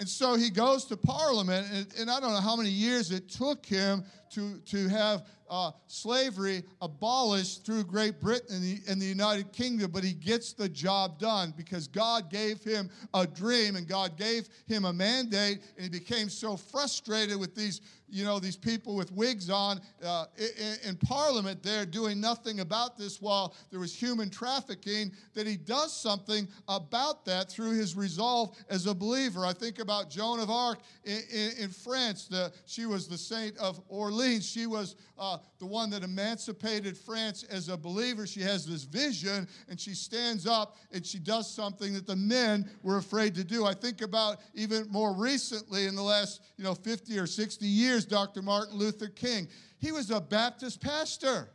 And 0.00 0.08
so 0.08 0.36
he 0.36 0.50
goes 0.50 0.84
to 0.86 0.96
Parliament, 0.96 1.66
and, 1.72 1.86
and, 1.98 2.10
I 2.10 2.20
don't 2.20 2.32
know 2.32 2.40
how 2.40 2.54
many 2.54 2.70
years 2.70 3.10
it 3.10 3.28
took 3.28 3.66
him 3.66 4.04
to, 4.30 4.58
to 4.66 4.88
have 4.88 5.26
uh, 5.50 5.70
slavery 5.86 6.62
abolished 6.82 7.64
through 7.64 7.84
Great 7.84 8.20
Britain 8.20 8.56
and 8.56 8.62
the, 8.62 8.78
and 8.90 9.00
the 9.00 9.06
United 9.06 9.52
Kingdom, 9.52 9.90
but 9.90 10.04
he 10.04 10.12
gets 10.12 10.52
the 10.52 10.68
job 10.68 11.18
done 11.18 11.54
because 11.56 11.88
God 11.88 12.30
gave 12.30 12.62
him 12.62 12.90
a 13.14 13.26
dream 13.26 13.76
and 13.76 13.86
God 13.86 14.16
gave 14.16 14.48
him 14.66 14.84
a 14.84 14.92
mandate, 14.92 15.60
and 15.76 15.84
he 15.84 15.88
became 15.88 16.28
so 16.28 16.56
frustrated 16.56 17.38
with 17.38 17.54
these 17.54 17.80
you 18.10 18.24
know, 18.24 18.38
these 18.38 18.56
people 18.56 18.96
with 18.96 19.12
wigs 19.12 19.50
on 19.50 19.80
uh, 20.02 20.26
in, 20.36 20.90
in, 20.90 20.96
Parliament 20.96 21.62
there 21.62 21.84
doing 21.84 22.20
nothing 22.20 22.60
about 22.60 22.96
this 22.96 23.20
while 23.20 23.54
there 23.70 23.80
was 23.80 23.94
human 23.94 24.30
trafficking, 24.30 25.12
that 25.34 25.46
he 25.46 25.56
does 25.56 25.92
something 25.94 26.48
about 26.68 27.24
that 27.26 27.50
through 27.50 27.72
his 27.72 27.96
resolve 27.96 28.56
as 28.70 28.86
a 28.86 28.94
believer. 28.94 29.44
I 29.44 29.52
think 29.52 29.78
about 29.78 30.10
Joan 30.10 30.40
of 30.40 30.50
Arc 30.50 30.78
in, 31.04 31.20
in, 31.30 31.50
in 31.58 31.68
France. 31.68 32.26
The, 32.28 32.52
she 32.66 32.86
was 32.86 33.08
the 33.08 33.18
saint 33.18 33.56
of 33.58 33.80
Orleans. 33.88 34.17
She 34.40 34.66
was 34.66 34.96
uh, 35.18 35.38
the 35.58 35.66
one 35.66 35.90
that 35.90 36.04
emancipated 36.04 36.96
France 36.96 37.42
as 37.44 37.68
a 37.68 37.76
believer. 37.76 38.26
She 38.26 38.40
has 38.42 38.64
this 38.64 38.84
vision 38.84 39.48
and 39.68 39.80
she 39.80 39.94
stands 39.94 40.46
up 40.46 40.76
and 40.92 41.04
she 41.04 41.18
does 41.18 41.50
something 41.50 41.94
that 41.94 42.06
the 42.06 42.16
men 42.16 42.70
were 42.82 42.98
afraid 42.98 43.34
to 43.34 43.44
do. 43.44 43.66
I 43.66 43.74
think 43.74 44.02
about 44.02 44.38
even 44.54 44.86
more 44.88 45.12
recently 45.14 45.86
in 45.86 45.94
the 45.94 46.02
last, 46.02 46.42
you 46.56 46.64
know, 46.64 46.74
50 46.74 47.18
or 47.18 47.26
60 47.26 47.66
years 47.66 47.88
years, 47.88 48.04
Dr. 48.04 48.42
Martin 48.42 48.76
Luther 48.76 49.08
King. 49.08 49.48
He 49.78 49.92
was 49.92 50.10
a 50.10 50.20
Baptist 50.20 50.80
pastor. 50.80 51.48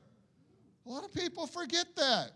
A 0.86 0.90
lot 0.90 1.04
of 1.04 1.14
people 1.14 1.48
forget 1.48 1.96
that. 1.96 2.32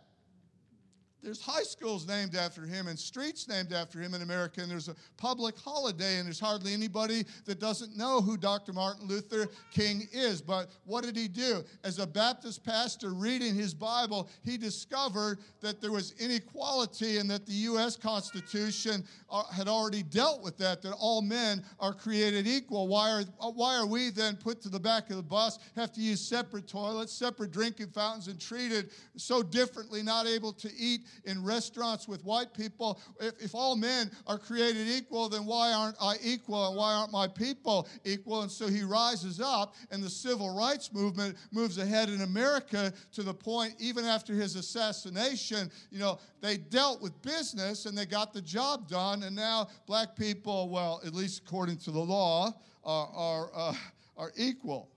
There's 1.24 1.42
high 1.42 1.64
schools 1.64 2.08
named 2.08 2.36
after 2.36 2.62
him 2.62 2.88
and 2.88 2.98
streets 2.98 3.48
named 3.48 3.74
after 3.74 4.00
him 4.00 4.14
in 4.14 4.22
America, 4.22 4.62
and 4.62 4.70
there's 4.70 4.88
a 4.88 4.96
public 5.18 5.58
holiday, 5.58 6.18
and 6.18 6.28
there's 6.28 6.40
hardly 6.40 6.74
anybody 6.74 7.26
that 7.46 7.60
doesn't 7.60 7.98
know 7.98 8.22
who 8.22 8.38
Dr. 8.38 8.72
Martin 8.72 9.08
Luther 9.08 9.48
King 9.72 10.08
is. 10.14 10.42
But 10.42 10.70
what 10.86 11.04
did 11.04 11.18
he 11.18 11.28
do? 11.28 11.64
As 11.84 11.98
a 11.98 12.06
Baptist 12.06 12.64
pastor 12.64 13.14
reading 13.14 13.56
his 13.56 13.74
Bible, 13.74 14.30
he 14.44 14.58
discovered 14.58 15.40
that 15.62 15.82
there 15.82 15.92
was 15.92 16.14
inequality 16.20 17.18
and 17.18 17.30
that 17.32 17.48
the 17.48 17.54
U.S. 17.54 17.96
Constitution 17.96 19.04
uh, 19.30 19.44
had 19.46 19.68
already 19.68 20.04
dealt 20.04 20.44
with 20.44 20.58
that, 20.60 20.84
that 20.84 20.94
all 20.94 21.24
men 21.24 21.64
are 21.80 21.94
created 21.94 22.48
equal. 22.48 22.88
Why 22.88 23.10
are, 23.10 23.24
uh, 23.42 23.52
why 23.52 23.76
are 23.76 23.88
we 23.88 24.12
then 24.12 24.36
put 24.36 24.62
to 24.62 24.70
the 24.70 24.80
back 24.80 25.10
of 25.10 25.18
the 25.18 25.24
bus, 25.24 25.58
have 25.76 25.92
to 25.94 26.02
use 26.02 26.22
separate 26.22 26.68
toilets, 26.68 27.12
separate 27.12 27.52
drinking 27.52 27.88
fountains, 27.88 28.28
and 28.28 28.40
treated 28.40 28.92
so 29.16 29.42
differently, 29.42 30.04
not 30.04 30.28
able 30.28 30.54
to 30.54 30.70
eat 30.78 31.07
in 31.26 31.43
restaurants 31.43 32.08
with 32.08 32.24
white 32.24 32.54
people. 32.54 33.00
If, 33.20 33.34
if 33.41 33.56
all 33.56 33.76
men 33.76 34.12
are 34.26 34.38
created 34.38 34.88
equal, 34.88 35.30
then 35.30 35.46
why 35.46 35.74
aren't 35.74 35.96
I 36.02 36.15
equal 36.24 36.67
and 36.67 36.78
why 36.78 36.93
aren't 36.93 37.12
my 37.12 37.28
people 37.28 37.88
equal? 38.04 38.41
And 38.41 38.52
so 38.52 38.67
he 38.67 38.84
rises 38.84 39.39
up, 39.39 39.76
and 39.91 40.04
the 40.04 40.10
civil 40.10 40.56
rights 40.56 40.93
movement 40.93 41.38
moves 41.52 41.78
ahead 41.78 42.10
in 42.10 42.22
America 42.22 42.93
to 43.13 43.24
the 43.24 43.34
point, 43.34 43.76
even 43.80 44.06
after 44.06 44.34
his 44.34 44.56
assassination, 44.56 45.72
you 45.91 46.00
know, 46.00 46.20
they 46.41 46.58
dealt 46.58 47.02
with 47.02 47.20
business 47.22 47.86
and 47.86 47.98
they 47.98 48.06
got 48.06 48.34
the 48.34 48.41
job 48.41 48.88
done, 48.88 49.24
and 49.24 49.36
now 49.36 49.67
black 49.86 50.15
people, 50.15 50.70
well, 50.70 51.02
at 51.06 51.13
least 51.13 51.41
according 51.46 51.78
to 51.78 51.91
the 51.91 52.00
law, 52.00 52.54
are, 52.84 53.10
are, 53.13 53.52
uh, 53.56 53.74
are 54.17 54.32
equal. 54.38 54.89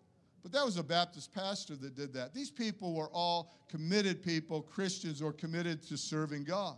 But 0.43 0.53
that 0.53 0.65
was 0.65 0.79
a 0.79 0.83
Baptist 0.83 1.33
pastor 1.35 1.77
that 1.77 1.95
did 1.95 2.13
that. 2.15 2.33
These 2.33 2.51
people 2.51 2.95
were 2.95 3.11
all 3.11 3.53
committed 3.69 4.23
people, 4.23 4.63
Christians, 4.63 5.21
or 5.21 5.33
committed 5.33 5.83
to 5.89 5.97
serving 5.97 6.45
God. 6.45 6.77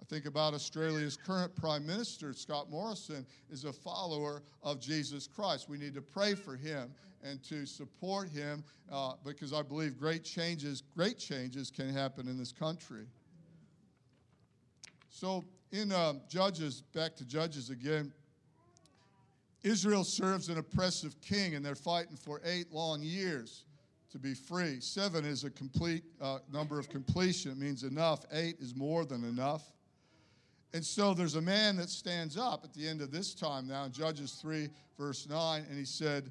I 0.00 0.04
think 0.04 0.24
about 0.24 0.54
Australia's 0.54 1.16
current 1.16 1.54
Prime 1.54 1.86
Minister, 1.86 2.32
Scott 2.32 2.70
Morrison, 2.70 3.26
is 3.50 3.64
a 3.64 3.72
follower 3.72 4.42
of 4.62 4.80
Jesus 4.80 5.26
Christ. 5.26 5.68
We 5.68 5.78
need 5.78 5.94
to 5.94 6.02
pray 6.02 6.34
for 6.34 6.56
him 6.56 6.92
and 7.22 7.42
to 7.44 7.66
support 7.66 8.28
him 8.30 8.64
uh, 8.90 9.14
because 9.24 9.52
I 9.52 9.62
believe 9.62 9.98
great 9.98 10.24
changes, 10.24 10.82
great 10.96 11.18
changes 11.18 11.70
can 11.70 11.92
happen 11.92 12.28
in 12.28 12.38
this 12.38 12.52
country. 12.52 13.06
So 15.10 15.44
in 15.72 15.92
uh, 15.92 16.14
Judges, 16.28 16.82
back 16.94 17.14
to 17.16 17.24
Judges 17.24 17.70
again, 17.70 18.12
Israel 19.62 20.04
serves 20.04 20.48
an 20.48 20.58
oppressive 20.58 21.20
king, 21.20 21.54
and 21.54 21.64
they're 21.64 21.74
fighting 21.74 22.16
for 22.16 22.40
eight 22.44 22.72
long 22.72 23.02
years 23.02 23.64
to 24.10 24.18
be 24.18 24.34
free. 24.34 24.80
Seven 24.80 25.24
is 25.24 25.44
a 25.44 25.50
complete 25.50 26.02
uh, 26.20 26.38
number 26.52 26.78
of 26.78 26.88
completion, 26.88 27.52
it 27.52 27.58
means 27.58 27.84
enough. 27.84 28.24
Eight 28.32 28.56
is 28.60 28.74
more 28.74 29.04
than 29.04 29.24
enough. 29.24 29.62
And 30.72 30.84
so 30.84 31.14
there's 31.14 31.34
a 31.34 31.40
man 31.40 31.76
that 31.76 31.90
stands 31.90 32.36
up 32.36 32.64
at 32.64 32.72
the 32.74 32.86
end 32.86 33.00
of 33.00 33.10
this 33.10 33.34
time 33.34 33.66
now 33.66 33.84
in 33.84 33.92
Judges 33.92 34.38
3, 34.40 34.68
verse 34.96 35.28
9, 35.28 35.64
and 35.68 35.78
he 35.78 35.84
said, 35.84 36.30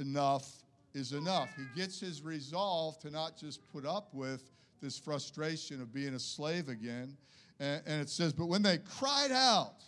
Enough 0.00 0.62
is 0.94 1.12
enough. 1.12 1.48
He 1.56 1.80
gets 1.80 2.00
his 2.00 2.22
resolve 2.22 2.98
to 3.00 3.10
not 3.10 3.36
just 3.36 3.60
put 3.72 3.84
up 3.84 4.12
with 4.12 4.50
this 4.80 4.98
frustration 4.98 5.80
of 5.80 5.92
being 5.92 6.14
a 6.14 6.18
slave 6.18 6.68
again. 6.68 7.16
And, 7.60 7.82
and 7.86 8.00
it 8.00 8.08
says, 8.08 8.32
But 8.32 8.46
when 8.46 8.62
they 8.62 8.78
cried 8.78 9.32
out, 9.32 9.82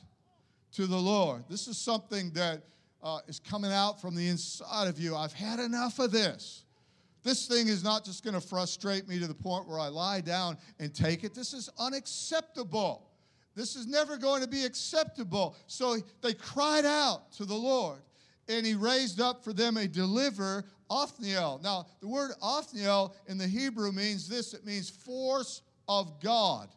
to 0.73 0.87
the 0.87 0.97
Lord. 0.97 1.45
This 1.49 1.69
is 1.69 1.79
something 1.79 2.31
that 2.33 2.63
uh, 3.03 3.21
is 3.29 3.41
coming 3.41 3.73
out 3.73 4.01
from 4.01 4.15
the 4.15 4.29
inside 4.29 4.89
of 4.89 4.99
you. 4.99 5.17
I've 5.17 5.33
had 5.33 5.59
enough 5.59 5.99
of 5.99 6.13
this. 6.13 6.65
This 7.23 7.47
thing 7.47 7.69
is 7.69 7.85
not 7.85 8.05
just 8.05 8.25
going 8.25 8.35
to 8.35 8.41
frustrate 8.41 9.07
me 9.09 9.19
to 9.19 9.27
the 9.27 9.35
point 9.35 9.69
where 9.69 9.79
I 9.79 9.89
lie 9.89 10.21
down 10.21 10.57
and 10.79 10.95
take 10.95 11.23
it. 11.23 11.35
This 11.35 11.53
is 11.53 11.69
unacceptable. 11.79 13.11
This 13.55 13.77
is 13.77 13.87
never 13.87 14.17
going 14.17 14.43
to 14.43 14.49
be 14.49 14.65
acceptable. 14.65 15.57
So 15.67 15.97
they 16.23 16.33
cried 16.33 16.87
out 16.87 17.33
to 17.33 17.45
the 17.45 17.55
Lord, 17.55 17.99
and 18.49 18.65
he 18.65 18.75
raised 18.75 19.21
up 19.21 19.45
for 19.45 19.53
them 19.53 19.77
a 19.77 19.87
deliverer, 19.87 20.65
Othniel. 20.89 21.61
Now, 21.63 21.87
the 22.01 22.09
word 22.09 22.33
Othniel 22.43 23.15
in 23.27 23.37
the 23.37 23.47
Hebrew 23.47 23.93
means 23.93 24.29
this 24.29 24.55
it 24.55 24.65
means 24.65 24.89
force 24.89 25.63
of 25.89 26.21
God. 26.21 26.69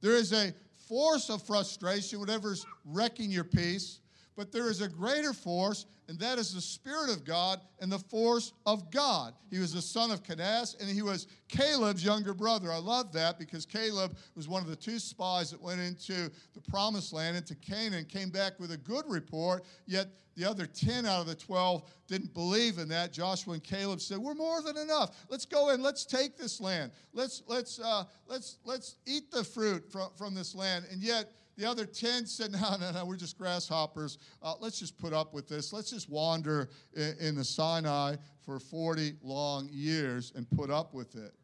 There 0.00 0.16
is 0.16 0.32
a 0.32 0.52
force 0.88 1.30
of 1.30 1.42
frustration, 1.42 2.20
whatever's 2.20 2.66
wrecking 2.84 3.30
your 3.30 3.44
peace, 3.44 4.00
but 4.36 4.52
there 4.52 4.70
is 4.70 4.80
a 4.80 4.88
greater 4.88 5.32
force, 5.32 5.86
and 6.12 6.20
that 6.20 6.38
is 6.38 6.52
the 6.52 6.60
Spirit 6.60 7.08
of 7.08 7.24
God 7.24 7.58
and 7.80 7.90
the 7.90 7.98
force 7.98 8.52
of 8.66 8.90
God. 8.90 9.32
He 9.50 9.58
was 9.58 9.72
the 9.72 9.80
son 9.80 10.10
of 10.10 10.22
Kenaz, 10.22 10.78
and 10.78 10.90
he 10.90 11.00
was 11.00 11.26
Caleb's 11.48 12.04
younger 12.04 12.34
brother. 12.34 12.70
I 12.70 12.76
love 12.76 13.14
that 13.14 13.38
because 13.38 13.64
Caleb 13.64 14.14
was 14.36 14.46
one 14.46 14.62
of 14.62 14.68
the 14.68 14.76
two 14.76 14.98
spies 14.98 15.50
that 15.52 15.62
went 15.62 15.80
into 15.80 16.30
the 16.52 16.60
promised 16.68 17.14
land, 17.14 17.38
into 17.38 17.54
Canaan, 17.54 18.04
came 18.04 18.28
back 18.28 18.60
with 18.60 18.72
a 18.72 18.76
good 18.76 19.06
report, 19.08 19.64
yet 19.86 20.08
the 20.36 20.44
other 20.44 20.66
10 20.66 21.06
out 21.06 21.22
of 21.22 21.26
the 21.26 21.34
12 21.34 21.82
didn't 22.08 22.34
believe 22.34 22.76
in 22.76 22.88
that. 22.88 23.10
Joshua 23.10 23.54
and 23.54 23.64
Caleb 23.64 24.02
said, 24.02 24.18
We're 24.18 24.34
more 24.34 24.60
than 24.60 24.76
enough. 24.76 25.16
Let's 25.30 25.46
go 25.46 25.70
in. 25.70 25.80
Let's 25.80 26.04
take 26.04 26.36
this 26.36 26.60
land. 26.60 26.92
Let's, 27.14 27.42
let's, 27.46 27.80
uh, 27.80 28.04
let's, 28.26 28.58
let's 28.66 28.96
eat 29.06 29.30
the 29.30 29.44
fruit 29.44 29.90
from, 29.90 30.10
from 30.14 30.34
this 30.34 30.54
land. 30.54 30.84
And 30.92 31.02
yet, 31.02 31.32
The 31.56 31.68
other 31.68 31.84
10 31.84 32.26
said, 32.26 32.52
No, 32.52 32.76
no, 32.80 32.90
no, 32.92 33.04
we're 33.04 33.16
just 33.16 33.36
grasshoppers. 33.38 34.18
Uh, 34.42 34.54
let's 34.60 34.78
just 34.78 34.98
put 34.98 35.12
up 35.12 35.34
with 35.34 35.48
this. 35.48 35.72
Let's 35.72 35.90
just 35.90 36.08
wander 36.08 36.70
in, 36.94 37.14
in 37.20 37.34
the 37.34 37.44
Sinai 37.44 38.16
for 38.44 38.58
40 38.58 39.14
long 39.22 39.68
years 39.70 40.32
and 40.34 40.48
put 40.50 40.70
up 40.70 40.94
with 40.94 41.14
it. 41.14 41.34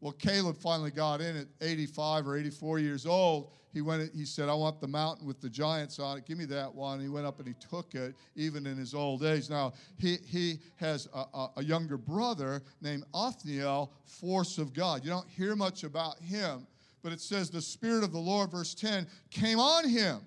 Well, 0.00 0.12
Caleb 0.12 0.56
finally 0.56 0.90
got 0.90 1.20
in 1.20 1.36
at 1.36 1.46
85 1.60 2.26
or 2.26 2.38
84 2.38 2.78
years 2.78 3.04
old. 3.04 3.52
He 3.72 3.82
went. 3.82 4.12
He 4.14 4.24
said, 4.24 4.48
"I 4.48 4.54
want 4.54 4.80
the 4.80 4.88
mountain 4.88 5.26
with 5.26 5.40
the 5.40 5.48
giants 5.48 5.98
on 6.00 6.18
it. 6.18 6.26
Give 6.26 6.36
me 6.36 6.44
that 6.46 6.74
one." 6.74 7.00
He 7.00 7.08
went 7.08 7.24
up 7.24 7.38
and 7.38 7.46
he 7.46 7.54
took 7.54 7.94
it, 7.94 8.16
even 8.34 8.66
in 8.66 8.76
his 8.76 8.94
old 8.94 9.22
age. 9.22 9.48
Now 9.48 9.74
he 9.96 10.16
he 10.26 10.58
has 10.76 11.08
a, 11.14 11.18
a, 11.32 11.50
a 11.58 11.64
younger 11.64 11.96
brother 11.96 12.62
named 12.80 13.04
Othniel, 13.14 13.92
force 14.04 14.58
of 14.58 14.72
God. 14.72 15.04
You 15.04 15.10
don't 15.10 15.28
hear 15.28 15.54
much 15.54 15.84
about 15.84 16.18
him, 16.18 16.66
but 17.02 17.12
it 17.12 17.20
says 17.20 17.50
the 17.50 17.62
Spirit 17.62 18.04
of 18.04 18.12
the 18.12 18.18
Lord, 18.18 18.50
verse 18.50 18.74
10, 18.74 19.06
came 19.30 19.58
on 19.58 19.88
him, 19.88 20.20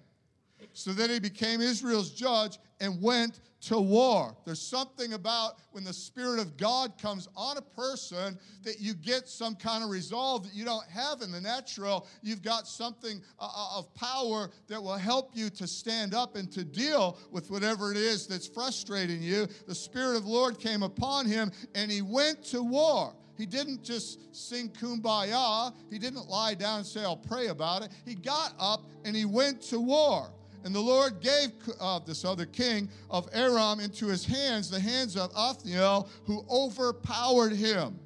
so 0.73 0.91
that 0.93 1.09
he 1.09 1.19
became 1.19 1.61
Israel's 1.61 2.11
judge 2.11 2.57
and 2.79 3.01
went 3.01 3.39
to 3.63 3.79
war. 3.79 4.35
There's 4.45 4.61
something 4.61 5.13
about 5.13 5.53
when 5.71 5.85
the 5.85 5.93
Spirit 5.93 6.39
of 6.39 6.57
God 6.57 6.97
comes 7.01 7.29
on 7.35 7.55
a 7.57 7.61
person 7.61 8.37
that 8.63 8.79
you 8.79 8.93
get 8.93 9.29
some 9.29 9.55
kind 9.55 9.83
of 9.83 9.89
resolve 9.89 10.43
that 10.43 10.53
you 10.53 10.65
don't 10.65 10.85
have 10.89 11.21
in 11.21 11.31
the 11.31 11.39
natural. 11.39 12.07
You've 12.21 12.41
got 12.41 12.67
something 12.67 13.21
uh, 13.39 13.45
uh, 13.45 13.77
of 13.77 13.93
power 13.95 14.51
that 14.67 14.83
will 14.83 14.97
help 14.97 15.31
you 15.33 15.49
to 15.51 15.65
stand 15.65 16.13
up 16.13 16.35
and 16.35 16.51
to 16.51 16.65
deal 16.65 17.17
with 17.31 17.49
whatever 17.49 17.91
it 17.91 17.97
is 17.97 18.27
that's 18.27 18.47
frustrating 18.47 19.21
you. 19.21 19.47
The 19.65 19.75
Spirit 19.75 20.17
of 20.17 20.23
the 20.25 20.29
Lord 20.29 20.59
came 20.59 20.83
upon 20.83 21.25
him 21.25 21.51
and 21.73 21.89
he 21.89 22.01
went 22.01 22.43
to 22.45 22.61
war. 22.61 23.15
He 23.37 23.45
didn't 23.45 23.83
just 23.83 24.35
sing 24.35 24.69
kumbaya. 24.69 25.73
He 25.89 25.97
didn't 25.97 26.27
lie 26.27 26.53
down 26.53 26.79
and 26.79 26.87
say, 26.87 27.01
I'll 27.01 27.17
pray 27.17 27.47
about 27.47 27.83
it. 27.83 27.91
He 28.05 28.15
got 28.15 28.53
up 28.59 28.85
and 29.03 29.15
he 29.15 29.25
went 29.25 29.61
to 29.63 29.79
war. 29.79 30.31
And 30.63 30.73
the 30.73 30.79
Lord 30.79 31.19
gave 31.19 31.49
uh, 31.79 31.99
this 31.99 32.23
other 32.23 32.45
king 32.45 32.89
of 33.09 33.27
Aram 33.33 33.79
into 33.79 34.07
his 34.07 34.25
hands, 34.25 34.69
the 34.69 34.79
hands 34.79 35.17
of 35.17 35.31
Othniel, 35.35 36.07
who 36.25 36.45
overpowered 36.49 37.53
him. 37.53 37.99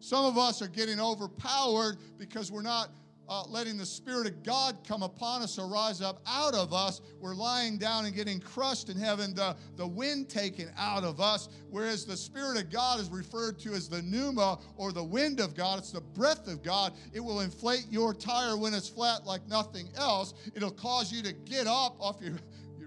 Some 0.00 0.24
of 0.24 0.38
us 0.38 0.62
are 0.62 0.68
getting 0.68 1.00
overpowered 1.00 1.96
because 2.16 2.50
we're 2.50 2.62
not 2.62 2.90
uh, 3.28 3.44
letting 3.48 3.76
the 3.76 3.86
Spirit 3.86 4.26
of 4.26 4.42
God 4.42 4.78
come 4.86 5.02
upon 5.02 5.42
us 5.42 5.58
or 5.58 5.68
rise 5.68 6.00
up 6.00 6.20
out 6.26 6.54
of 6.54 6.72
us. 6.72 7.00
We're 7.20 7.34
lying 7.34 7.78
down 7.78 8.04
and 8.06 8.14
getting 8.14 8.40
crushed 8.40 8.88
in 8.88 8.96
heaven, 8.96 9.34
the, 9.34 9.56
the 9.76 9.86
wind 9.86 10.28
taken 10.28 10.70
out 10.76 11.04
of 11.04 11.20
us. 11.20 11.48
Whereas 11.70 12.04
the 12.04 12.16
Spirit 12.16 12.58
of 12.58 12.70
God 12.70 13.00
is 13.00 13.08
referred 13.10 13.58
to 13.60 13.72
as 13.72 13.88
the 13.88 14.02
pneuma 14.02 14.58
or 14.76 14.92
the 14.92 15.04
wind 15.04 15.40
of 15.40 15.54
God. 15.54 15.78
It's 15.78 15.92
the 15.92 16.00
breath 16.00 16.48
of 16.48 16.62
God. 16.62 16.92
It 17.12 17.20
will 17.20 17.40
inflate 17.40 17.86
your 17.90 18.14
tire 18.14 18.56
when 18.56 18.74
it's 18.74 18.88
flat 18.88 19.26
like 19.26 19.46
nothing 19.48 19.88
else. 19.96 20.34
It'll 20.54 20.70
cause 20.70 21.12
you 21.12 21.22
to 21.22 21.32
get 21.32 21.66
up 21.66 21.96
off 22.00 22.20
your 22.20 22.38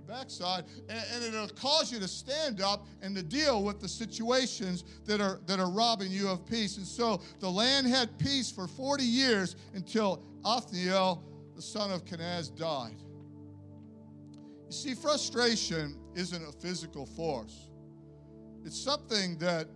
backside, 0.08 0.64
and, 0.90 1.04
and, 1.14 1.24
it'll 1.24 1.48
cause 1.50 1.92
you 1.92 2.00
to 2.00 2.08
stand 2.08 2.62
up 2.62 2.88
and 3.02 3.16
to 3.16 3.24
deal 3.24 3.64
with 3.64 3.80
the 3.80 3.88
situations 3.88 4.84
that 5.06 5.20
are 5.20 5.40
that 5.46 5.60
are 5.60 5.70
robbing 5.70 6.12
you 6.12 6.30
of 6.30 6.46
peace. 6.46 6.78
And 6.78 6.86
so 6.86 7.22
the 7.40 7.50
land 7.50 7.88
had 7.88 8.18
peace 8.18 8.50
for 8.50 8.68
40 8.68 9.04
years 9.04 9.56
until 9.74 10.24
Othniel, 10.46 11.24
the 11.56 11.62
son 11.62 11.92
of 11.92 12.06
Kenaz, 12.06 12.56
died. 12.56 12.98
You 14.68 14.74
see, 14.74 14.94
frustration 14.94 15.98
isn't 16.16 16.44
a 16.44 16.52
physical 16.52 17.06
force. 17.06 17.70
It's 18.66 18.80
something 18.80 19.38
that 19.38 19.68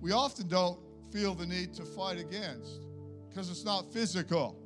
we 0.00 0.12
often 0.12 0.48
don't 0.48 0.78
feel 1.12 1.34
the 1.34 1.46
need 1.46 1.74
to 1.74 1.84
fight 1.84 2.18
against 2.18 2.86
because 3.28 3.50
it's 3.50 3.64
not 3.64 3.92
physical. 3.92 4.56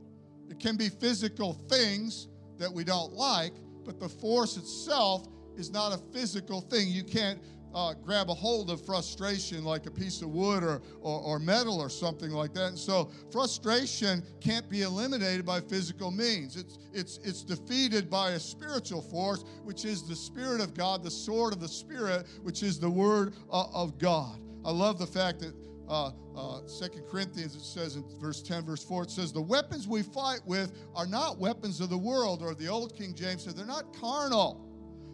It 0.49 0.61
can 0.61 0.77
be 0.77 0.89
physical 0.89 1.55
things 1.69 2.29
that 2.59 2.73
we 2.73 2.85
don't 2.85 3.13
like, 3.13 3.53
but 3.85 4.01
the 4.01 4.09
force 4.09 4.57
itself 4.57 5.29
is 5.57 5.71
not 5.71 5.93
a 5.93 5.99
physical 6.13 6.61
thing. 6.61 6.89
You 6.89 7.05
can't 7.05 7.41
uh, 7.75 7.93
grab 7.95 8.31
a 8.31 8.35
hold 8.35 8.71
of 8.71 8.85
frustration 8.85 9.65
like 9.65 9.87
a 9.87 9.91
piece 9.91 10.23
of 10.23 10.29
wood 10.29 10.63
or, 10.63 10.81
or, 11.01 11.21
or, 11.21 11.39
metal 11.41 11.81
or 11.81 11.89
something 11.89 12.31
like 12.31 12.55
that. 12.55 12.69
And 12.69 12.79
so 12.79 13.11
frustration 13.33 14.23
can't 14.41 14.69
be 14.71 14.83
eliminated 14.83 15.45
by 15.45 15.61
physical 15.61 16.13
means. 16.13 16.57
It's, 16.57 16.79
it's, 16.93 17.19
it's 17.25 17.43
defeated 17.43 18.09
by 18.09 18.31
a 18.31 18.41
spiritual 18.41 19.03
force, 19.03 19.45
which 19.65 19.85
is 19.85 20.07
the 20.07 20.15
Spirit 20.15 20.61
of 20.61 20.75
God, 20.75 21.03
the 21.03 21.11
sword 21.11 21.53
of 21.53 21.61
the 21.61 21.69
Spirit, 21.69 22.27
which 22.43 22.63
is 22.63 22.79
the 22.79 22.91
Word 22.91 23.35
uh, 23.51 23.65
of 23.73 23.99
God. 23.99 24.39
I 24.65 24.71
love 24.71 24.99
the 24.99 25.07
fact 25.07 25.41
that 25.41 25.55
uh, 25.89 26.11
uh, 26.37 26.61
2 26.61 27.03
Corinthians, 27.11 27.55
it 27.55 27.63
says 27.63 27.97
in 27.97 28.05
verse 28.21 28.43
10, 28.43 28.65
verse 28.65 28.83
4, 28.85 29.05
it 29.05 29.11
says, 29.11 29.33
The 29.33 29.41
weapons 29.41 29.87
we 29.87 30.03
fight 30.03 30.41
with 30.47 30.73
are 30.95 31.07
not 31.07 31.39
weapons 31.39 31.81
of 31.81 31.91
the 31.91 31.99
world, 31.99 32.43
or 32.43 32.55
the 32.55 32.69
old 32.69 32.97
King 32.97 33.15
James 33.15 33.45
said, 33.45 33.57
they're 33.57 33.67
not 33.67 33.95
carnal. 33.99 34.65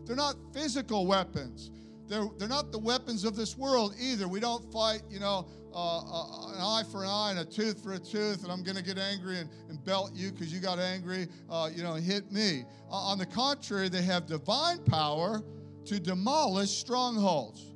They're 0.04 0.16
not 0.16 0.36
physical 0.52 1.06
weapons. 1.06 1.70
They're, 2.08 2.26
they're 2.38 2.48
not 2.48 2.72
the 2.72 2.78
weapons 2.78 3.24
of 3.24 3.36
this 3.36 3.56
world 3.56 3.94
either. 4.00 4.26
We 4.26 4.40
don't 4.40 4.70
fight, 4.72 5.02
you 5.08 5.20
know, 5.20 5.46
uh, 5.72 5.98
uh, 5.98 6.52
an 6.54 6.60
eye 6.60 6.82
for 6.90 7.04
an 7.04 7.08
eye 7.08 7.30
and 7.30 7.40
a 7.40 7.44
tooth 7.44 7.80
for 7.82 7.92
a 7.92 7.98
tooth, 7.98 8.42
and 8.42 8.50
I'm 8.50 8.64
going 8.64 8.76
to 8.76 8.82
get 8.82 8.98
angry 8.98 9.38
and, 9.38 9.48
and 9.68 9.84
belt 9.84 10.10
you 10.14 10.32
because 10.32 10.52
you 10.52 10.60
got 10.60 10.80
angry, 10.80 11.28
uh, 11.48 11.70
you 11.72 11.84
know, 11.84 11.94
hit 11.94 12.32
me. 12.32 12.64
Uh, 12.90 12.94
on 12.94 13.18
the 13.18 13.26
contrary, 13.26 13.88
they 13.88 14.02
have 14.02 14.26
divine 14.26 14.82
power 14.84 15.42
to 15.84 16.00
demolish 16.00 16.70
strongholds 16.70 17.69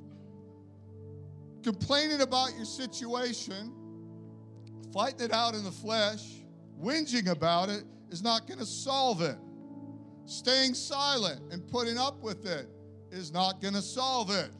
complaining 1.65 2.21
about 2.21 2.55
your 2.55 2.63
situation, 2.63 3.73
fighting 4.93 5.25
it 5.25 5.33
out 5.33 5.55
in 5.55 5.63
the 5.63 5.71
flesh, 5.71 6.43
whinging 6.79 7.27
about 7.27 7.69
it 7.69 7.83
is 8.11 8.21
not 8.21 8.45
going 8.45 8.59
to 8.59 8.65
solve 8.67 9.23
it. 9.23 9.35
Staying 10.25 10.75
silent 10.75 11.41
and 11.51 11.67
putting 11.67 11.97
up 11.97 12.21
with 12.21 12.45
it 12.45 12.69
is 13.09 13.33
not 13.33 13.61
going 13.63 13.73
to 13.73 13.81
solve 13.81 14.29
it. 14.29 14.51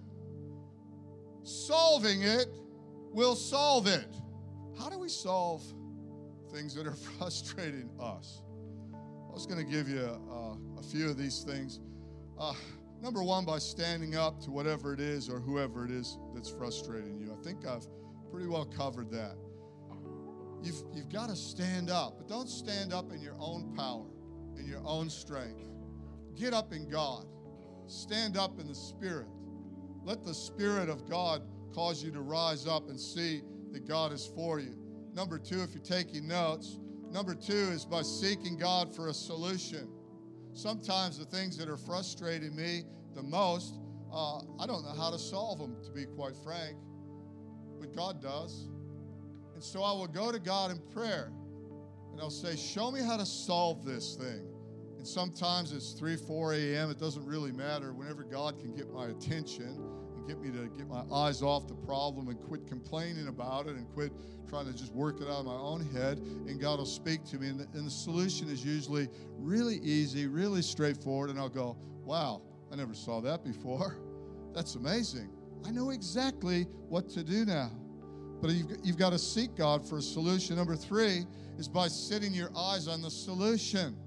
Solving 1.44 2.24
it 2.24 2.48
will 3.14 3.36
solve 3.36 3.86
it. 3.86 4.16
How 4.80 4.90
do 4.90 4.98
we 4.98 5.10
solve 5.10 5.62
things 6.52 6.74
that 6.74 6.88
are 6.88 6.96
frustrating 7.20 7.88
us? 8.00 8.42
I 9.30 9.32
was 9.32 9.46
going 9.46 9.64
to 9.64 9.72
give 9.72 9.88
you 9.88 10.10
uh, 10.32 10.80
a 10.80 10.84
few 10.84 11.08
of 11.08 11.20
these 11.20 11.44
things. 11.44 11.80
Uh, 12.40 12.54
Number 13.06 13.22
one, 13.22 13.46
by 13.46 13.60
standing 13.60 14.16
up 14.16 14.42
to 14.46 14.50
whatever 14.50 14.92
it 14.92 15.00
is 15.00 15.30
or 15.30 15.40
whoever 15.40 15.86
it 15.86 15.92
is 15.92 16.18
that's 16.34 16.50
frustrating 16.50 17.20
you. 17.20 17.32
I 17.32 17.44
think 17.44 17.64
I've 17.64 17.86
pretty 18.32 18.48
well 18.48 18.66
covered 18.66 19.12
that. 19.12 19.36
You've, 20.64 20.82
you've 20.92 21.10
got 21.10 21.30
to 21.30 21.36
stand 21.36 21.92
up, 21.92 22.18
but 22.18 22.28
don't 22.28 22.50
stand 22.50 22.94
up 22.94 23.12
in 23.12 23.22
your 23.22 23.36
own 23.38 23.76
power, 23.76 24.08
in 24.58 24.66
your 24.66 24.82
own 24.84 25.12
strength. 25.12 25.70
Get 26.36 26.56
up 26.56 26.74
in 26.74 26.90
God. 26.90 27.28
Stand 27.86 28.38
up 28.38 28.60
in 28.60 28.68
the 28.68 28.74
Spirit. 28.74 29.28
Let 30.04 30.24
the 30.24 30.34
Spirit 30.34 30.90
of 30.90 31.08
God 31.08 31.44
cause 31.76 32.04
you 32.04 32.10
to 32.12 32.22
rise 32.22 32.66
up 32.66 32.90
and 32.90 33.00
see 33.00 33.44
that 33.72 33.88
God 33.88 34.14
is 34.14 34.26
for 34.36 34.60
you. 34.60 34.80
Number 35.14 35.38
two, 35.38 35.62
if 35.62 35.76
you're 35.76 35.84
taking 35.84 36.28
notes, 36.28 36.80
number 37.12 37.36
two 37.36 37.54
is 37.54 37.86
by 37.86 38.02
seeking 38.02 38.58
God 38.58 38.96
for 38.96 39.10
a 39.10 39.14
solution. 39.14 39.90
Sometimes 40.54 41.20
the 41.20 41.26
things 41.26 41.56
that 41.58 41.70
are 41.70 41.78
frustrating 41.78 42.56
me 42.56 42.86
the 43.16 43.24
most, 43.24 43.76
uh, 44.14 44.40
I 44.60 44.68
don't 44.68 44.84
know 44.84 44.94
how 44.96 45.10
to 45.10 45.18
solve 45.20 45.60
them, 45.60 45.76
to 45.84 45.92
be 45.92 46.06
quite 46.06 46.36
frank, 46.44 46.78
but 47.80 47.96
God 47.96 48.22
does. 48.22 48.68
And 49.54 49.64
so 49.64 49.82
I 49.82 49.92
will 49.94 50.08
go 50.08 50.32
to 50.32 50.40
God 50.40 50.72
in 50.72 50.80
prayer 50.94 51.32
and 52.12 52.22
I'll 52.22 52.30
say, 52.30 52.56
Show 52.56 52.92
me 52.92 53.02
how 53.02 53.18
to 53.18 53.26
solve 53.26 53.84
this 53.86 54.16
thing. 54.16 54.48
And 54.98 55.08
sometimes 55.08 55.72
it's 55.72 55.92
3, 55.92 56.16
4 56.16 56.54
a.m., 56.54 56.90
it 56.90 56.98
doesn't 56.98 57.26
really 57.26 57.52
matter. 57.52 57.94
Whenever 57.94 58.24
God 58.24 58.60
can 58.60 58.74
get 58.74 58.92
my 58.92 59.08
attention, 59.08 59.80
and 60.16 60.28
get 60.28 60.40
me 60.40 60.50
to 60.50 60.68
get 60.78 60.88
my 60.88 61.04
eyes 61.12 61.42
off 61.42 61.68
the 61.68 61.76
problem 61.76 62.30
and 62.30 62.40
quit 62.40 62.68
complaining 62.68 63.28
about 63.28 63.68
it 63.68 63.76
and 63.76 63.88
quit 63.94 64.12
trying 64.48 64.66
to 64.66 64.74
just 64.74 64.94
work 64.94 65.22
it 65.22 65.24
out 65.24 65.40
of 65.40 65.46
my 65.46 65.54
own 65.54 65.86
head. 65.92 66.20
And 66.20 66.60
God 66.60 66.80
will 66.80 66.86
speak 66.86 67.26
to 67.26 67.38
me. 67.38 67.50
And 67.50 67.60
the, 67.60 67.68
and 67.74 67.86
the 67.86 67.92
solution 67.92 68.50
is 68.50 68.64
usually 68.64 69.10
really 69.38 69.78
easy, 69.78 70.28
really 70.28 70.62
straightforward. 70.62 71.30
And 71.30 71.40
I'll 71.40 71.50
go, 71.50 71.78
wow, 72.04 72.42
I 72.72 72.76
never 72.76 72.94
saw 72.94 73.22
that 73.22 73.44
before. 73.44 73.98
That's 74.54 74.76
amazing. 74.76 75.30
I 75.66 75.72
know 75.72 75.90
exactly 75.90 76.64
what 76.88 77.10
to 77.10 77.24
do 77.24 77.46
now. 77.46 77.72
But 78.42 78.52
you've, 78.52 78.78
you've 78.84 78.98
got 78.98 79.12
to 79.12 79.20
seek 79.20 79.56
God 79.56 79.88
for 79.88 79.98
a 79.98 80.02
solution. 80.02 80.56
Number 80.58 80.76
three 80.76 81.26
is 81.58 81.68
by 81.68 81.88
setting 81.88 82.34
your 82.34 82.52
eyes 82.56 82.88
on 82.88 83.02
the 83.02 83.10
solution. 83.10 83.98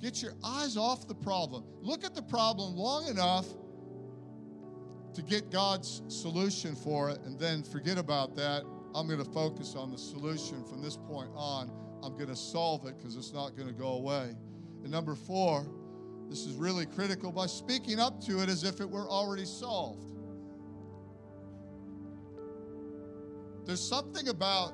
Get 0.00 0.22
your 0.22 0.34
eyes 0.44 0.76
off 0.76 1.06
the 1.06 1.14
problem. 1.14 1.64
Look 1.80 2.04
at 2.04 2.14
the 2.14 2.22
problem 2.22 2.76
long 2.76 3.08
enough 3.08 3.46
to 5.14 5.22
get 5.22 5.50
God's 5.50 6.02
solution 6.08 6.74
for 6.74 7.10
it 7.10 7.20
and 7.24 7.38
then 7.38 7.62
forget 7.62 7.98
about 7.98 8.34
that. 8.36 8.64
I'm 8.94 9.06
going 9.06 9.22
to 9.22 9.30
focus 9.30 9.74
on 9.76 9.90
the 9.90 9.98
solution 9.98 10.64
from 10.64 10.82
this 10.82 10.96
point 10.96 11.30
on. 11.34 11.70
I'm 12.02 12.14
going 12.14 12.28
to 12.28 12.36
solve 12.36 12.86
it 12.86 12.96
because 12.98 13.16
it's 13.16 13.32
not 13.32 13.56
going 13.56 13.68
to 13.68 13.74
go 13.74 13.94
away. 13.94 14.34
And 14.82 14.90
number 14.90 15.14
four, 15.14 15.66
this 16.28 16.46
is 16.46 16.54
really 16.54 16.86
critical 16.86 17.30
by 17.30 17.46
speaking 17.46 18.00
up 18.00 18.20
to 18.24 18.42
it 18.42 18.48
as 18.48 18.64
if 18.64 18.80
it 18.80 18.88
were 18.88 19.08
already 19.08 19.44
solved. 19.44 20.04
There's 23.64 23.86
something 23.86 24.28
about 24.28 24.72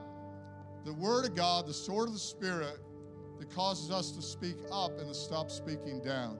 the 0.84 0.92
Word 0.94 1.26
of 1.26 1.34
God, 1.34 1.66
the 1.66 1.74
sword 1.74 2.08
of 2.08 2.14
the 2.14 2.20
Spirit, 2.20 2.78
that 3.38 3.50
causes 3.50 3.90
us 3.90 4.10
to 4.12 4.22
speak 4.22 4.56
up 4.72 4.98
and 4.98 5.08
to 5.08 5.14
stop 5.14 5.50
speaking 5.50 6.00
down. 6.02 6.38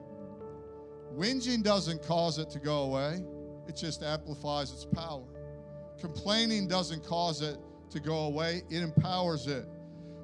Whinging 1.15 1.63
doesn't 1.63 2.03
cause 2.03 2.37
it 2.37 2.49
to 2.51 2.59
go 2.59 2.83
away, 2.83 3.23
it 3.67 3.75
just 3.75 4.03
amplifies 4.03 4.71
its 4.71 4.85
power. 4.85 5.25
Complaining 5.99 6.67
doesn't 6.67 7.05
cause 7.05 7.41
it 7.41 7.57
to 7.91 7.99
go 7.99 8.25
away, 8.25 8.63
it 8.69 8.81
empowers 8.81 9.47
it. 9.47 9.65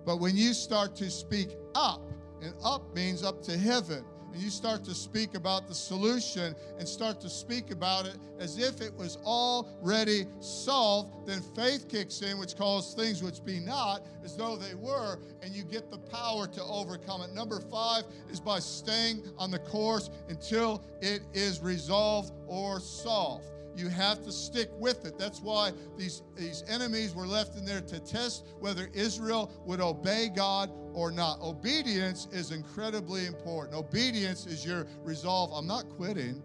But 0.06 0.17
when 0.17 0.36
you 0.36 0.54
start 0.54 0.95
to 0.97 1.10
speak 1.10 1.50
up, 1.76 2.02
and 2.41 2.54
up 2.63 2.95
means 2.95 3.23
up 3.23 3.41
to 3.43 3.58
heaven, 3.58 4.06
and 4.34 4.42
you 4.42 4.50
start 4.50 4.84
to 4.86 4.94
speak 4.94 5.36
about 5.36 5.68
the 5.68 5.76
solution 5.76 6.56
and 6.80 6.88
start 6.88 7.20
to 7.22 7.30
speak 7.30 7.72
about 7.72 8.06
it 8.06 8.18
as 8.40 8.58
if 8.58 8.82
it 8.82 8.94
was 8.96 9.18
already 9.26 10.26
solved, 10.40 11.28
then 11.28 11.42
faith 11.56 11.88
kicks 11.90 12.22
in, 12.22 12.38
which 12.38 12.56
calls 12.56 12.94
things 12.94 13.24
which 13.24 13.44
be 13.44 13.60
not 13.60 14.06
as 14.24 14.36
though 14.36 14.56
they 14.56 14.76
were, 14.76 15.20
and 15.42 15.54
you 15.54 15.63
get 15.63 15.90
the 15.90 15.98
power 15.98 16.48
to 16.48 16.63
overcome 16.63 17.22
it. 17.22 17.34
Number 17.34 17.60
five 17.60 18.04
is 18.30 18.40
by 18.40 18.60
staying 18.60 19.24
on 19.38 19.52
the 19.52 19.60
course 19.60 20.10
until 20.30 20.84
it 21.02 21.22
is 21.34 21.62
resolved 21.62 22.34
or 22.48 22.80
solved. 22.80 23.46
You 23.78 23.90
have 23.90 24.24
to 24.24 24.32
stick 24.32 24.70
with 24.80 25.06
it. 25.06 25.18
That's 25.18 25.42
why 25.42 25.72
these, 25.98 26.24
these 26.36 26.63
enemies 26.68 27.13
were 27.13 27.28
left 27.28 27.56
in 27.56 27.63
there 27.63 27.82
to 27.82 28.00
test 28.00 28.48
whether 28.60 28.90
Israel 28.94 29.52
would 29.66 29.82
obey 29.82 30.30
God 30.36 30.72
or 30.94 31.12
not. 31.12 31.40
Obedience 31.42 32.28
is 32.32 32.52
incredibly 32.52 33.28
important. 33.28 33.76
Obedience 33.78 34.48
is 34.48 34.66
your 34.66 34.88
resolve. 35.04 35.52
I'm 35.54 35.68
not 35.68 35.88
quitting. 35.90 36.42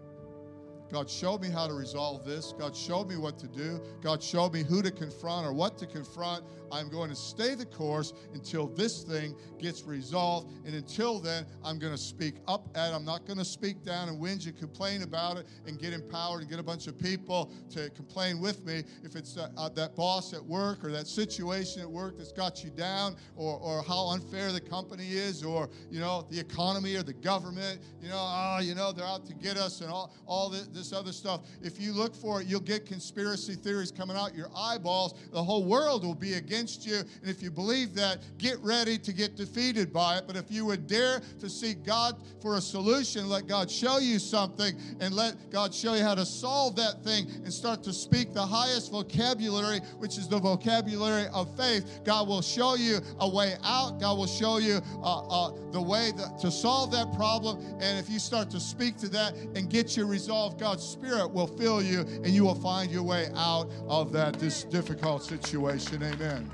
God 0.93 1.09
showed 1.09 1.41
me 1.41 1.49
how 1.49 1.65
to 1.65 1.73
resolve 1.73 2.23
this. 2.23 2.53
God 2.53 2.75
showed 2.75 3.09
me 3.09 3.17
what 3.17 3.39
to 3.39 3.47
do. 3.47 3.81
God 4.03 4.21
showed 4.21 4.53
me 4.53 4.61
who 4.61 4.83
to 4.83 4.91
confront 4.91 5.43
or 5.43 5.51
what 5.51 5.75
to 5.79 5.87
confront. 5.87 6.45
I'm 6.71 6.87
going 6.87 7.09
to 7.09 7.15
stay 7.15 7.55
the 7.55 7.65
course 7.65 8.13
until 8.33 8.67
this 8.67 9.03
thing 9.03 9.35
gets 9.59 9.83
resolved. 9.83 10.51
And 10.65 10.75
until 10.75 11.19
then, 11.19 11.45
I'm 11.63 11.79
going 11.79 11.93
to 11.93 11.99
speak 11.99 12.35
up 12.47 12.67
at. 12.75 12.93
I'm 12.93 13.05
not 13.05 13.25
going 13.25 13.39
to 13.39 13.45
speak 13.45 13.83
down 13.83 14.07
and 14.09 14.21
whinge 14.21 14.45
and 14.45 14.55
complain 14.57 15.01
about 15.01 15.37
it 15.37 15.47
and 15.65 15.79
get 15.79 15.93
empowered 15.93 16.41
and 16.41 16.49
get 16.49 16.59
a 16.59 16.63
bunch 16.63 16.85
of 16.85 16.97
people 16.99 17.51
to 17.71 17.89
complain 17.91 18.39
with 18.39 18.63
me. 18.63 18.83
If 19.03 19.15
it's 19.15 19.35
uh, 19.35 19.49
uh, 19.57 19.69
that 19.69 19.95
boss 19.95 20.33
at 20.33 20.43
work 20.43 20.83
or 20.83 20.91
that 20.91 21.07
situation 21.07 21.81
at 21.81 21.89
work 21.89 22.17
that's 22.17 22.31
got 22.31 22.63
you 22.63 22.69
down 22.69 23.15
or, 23.35 23.59
or 23.59 23.83
how 23.83 24.09
unfair 24.09 24.51
the 24.51 24.61
company 24.61 25.09
is 25.09 25.43
or, 25.43 25.69
you 25.89 25.99
know, 25.99 26.27
the 26.29 26.39
economy 26.39 26.95
or 26.95 27.03
the 27.03 27.13
government, 27.13 27.81
you 27.99 28.09
know, 28.09 28.17
ah, 28.17 28.57
oh, 28.57 28.61
you 28.61 28.75
know, 28.75 28.91
they're 28.91 29.05
out 29.05 29.25
to 29.25 29.33
get 29.33 29.57
us 29.57 29.81
and 29.81 29.89
all, 29.89 30.13
all 30.27 30.49
this, 30.49 30.67
this 30.83 30.93
other 30.93 31.13
stuff. 31.13 31.41
If 31.61 31.79
you 31.79 31.93
look 31.93 32.13
for 32.13 32.41
it, 32.41 32.47
you'll 32.47 32.59
get 32.59 32.85
conspiracy 32.85 33.55
theories 33.55 33.91
coming 33.91 34.17
out 34.17 34.35
your 34.35 34.49
eyeballs. 34.55 35.15
The 35.31 35.41
whole 35.41 35.63
world 35.63 36.03
will 36.03 36.15
be 36.15 36.33
against 36.33 36.85
you. 36.85 36.97
And 36.97 37.29
if 37.29 37.41
you 37.41 37.49
believe 37.49 37.95
that, 37.95 38.19
get 38.37 38.59
ready 38.59 38.97
to 38.97 39.13
get 39.13 39.37
defeated 39.37 39.93
by 39.93 40.17
it. 40.17 40.25
But 40.27 40.35
if 40.35 40.51
you 40.51 40.65
would 40.65 40.87
dare 40.87 41.21
to 41.39 41.49
seek 41.49 41.85
God 41.85 42.17
for 42.41 42.57
a 42.57 42.61
solution, 42.61 43.29
let 43.29 43.47
God 43.47 43.71
show 43.71 43.99
you 43.99 44.19
something 44.19 44.75
and 44.99 45.13
let 45.13 45.49
God 45.49 45.73
show 45.73 45.93
you 45.93 46.03
how 46.03 46.15
to 46.15 46.25
solve 46.25 46.75
that 46.75 47.01
thing 47.03 47.27
and 47.43 47.53
start 47.53 47.81
to 47.83 47.93
speak 47.93 48.33
the 48.33 48.45
highest 48.45 48.91
vocabulary, 48.91 49.79
which 49.99 50.17
is 50.17 50.27
the 50.27 50.39
vocabulary 50.39 51.27
of 51.33 51.55
faith, 51.55 52.01
God 52.03 52.27
will 52.27 52.41
show 52.41 52.75
you 52.75 52.99
a 53.19 53.29
way 53.29 53.55
out. 53.63 53.99
God 54.01 54.17
will 54.17 54.27
show 54.27 54.57
you 54.57 54.81
uh, 55.01 55.27
uh, 55.27 55.51
the 55.71 55.81
way 55.81 56.11
that, 56.17 56.39
to 56.39 56.51
solve 56.51 56.91
that 56.91 57.13
problem. 57.13 57.59
And 57.79 57.97
if 57.97 58.09
you 58.09 58.19
start 58.19 58.49
to 58.51 58.59
speak 58.59 58.97
to 58.97 59.09
that 59.09 59.35
and 59.55 59.69
get 59.69 59.95
your 59.95 60.07
resolve, 60.07 60.59
God 60.59 60.72
God's 60.73 60.87
Spirit 60.87 61.29
will 61.29 61.45
fill 61.45 61.83
you 61.83 61.99
and 61.99 62.29
you 62.29 62.43
will 62.43 62.55
find 62.55 62.89
your 62.89 63.03
way 63.03 63.29
out 63.35 63.69
of 63.87 64.11
that 64.13 64.39
this 64.39 64.63
difficult 64.63 65.23
situation. 65.23 66.01
Amen. 66.01 66.49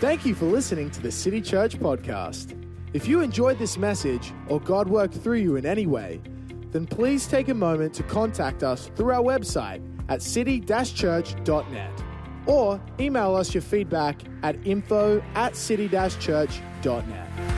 Thank 0.00 0.26
you 0.26 0.34
for 0.34 0.46
listening 0.46 0.90
to 0.90 1.00
the 1.00 1.12
City 1.12 1.40
Church 1.40 1.78
podcast. 1.78 2.60
If 2.92 3.06
you 3.06 3.20
enjoyed 3.20 3.60
this 3.60 3.78
message 3.78 4.32
or 4.48 4.58
God 4.58 4.88
worked 4.88 5.14
through 5.14 5.36
you 5.36 5.54
in 5.54 5.64
any 5.64 5.86
way, 5.86 6.20
then 6.72 6.88
please 6.88 7.28
take 7.28 7.50
a 7.50 7.54
moment 7.54 7.94
to 7.94 8.02
contact 8.02 8.64
us 8.64 8.90
through 8.96 9.12
our 9.12 9.22
website 9.22 9.80
at 10.08 10.22
city-church.net 10.22 12.02
or 12.46 12.80
email 12.98 13.36
us 13.36 13.54
your 13.54 13.62
feedback 13.62 14.22
at 14.42 14.56
info 14.66 15.22
at 15.36 15.54
city-church.net. 15.54 17.55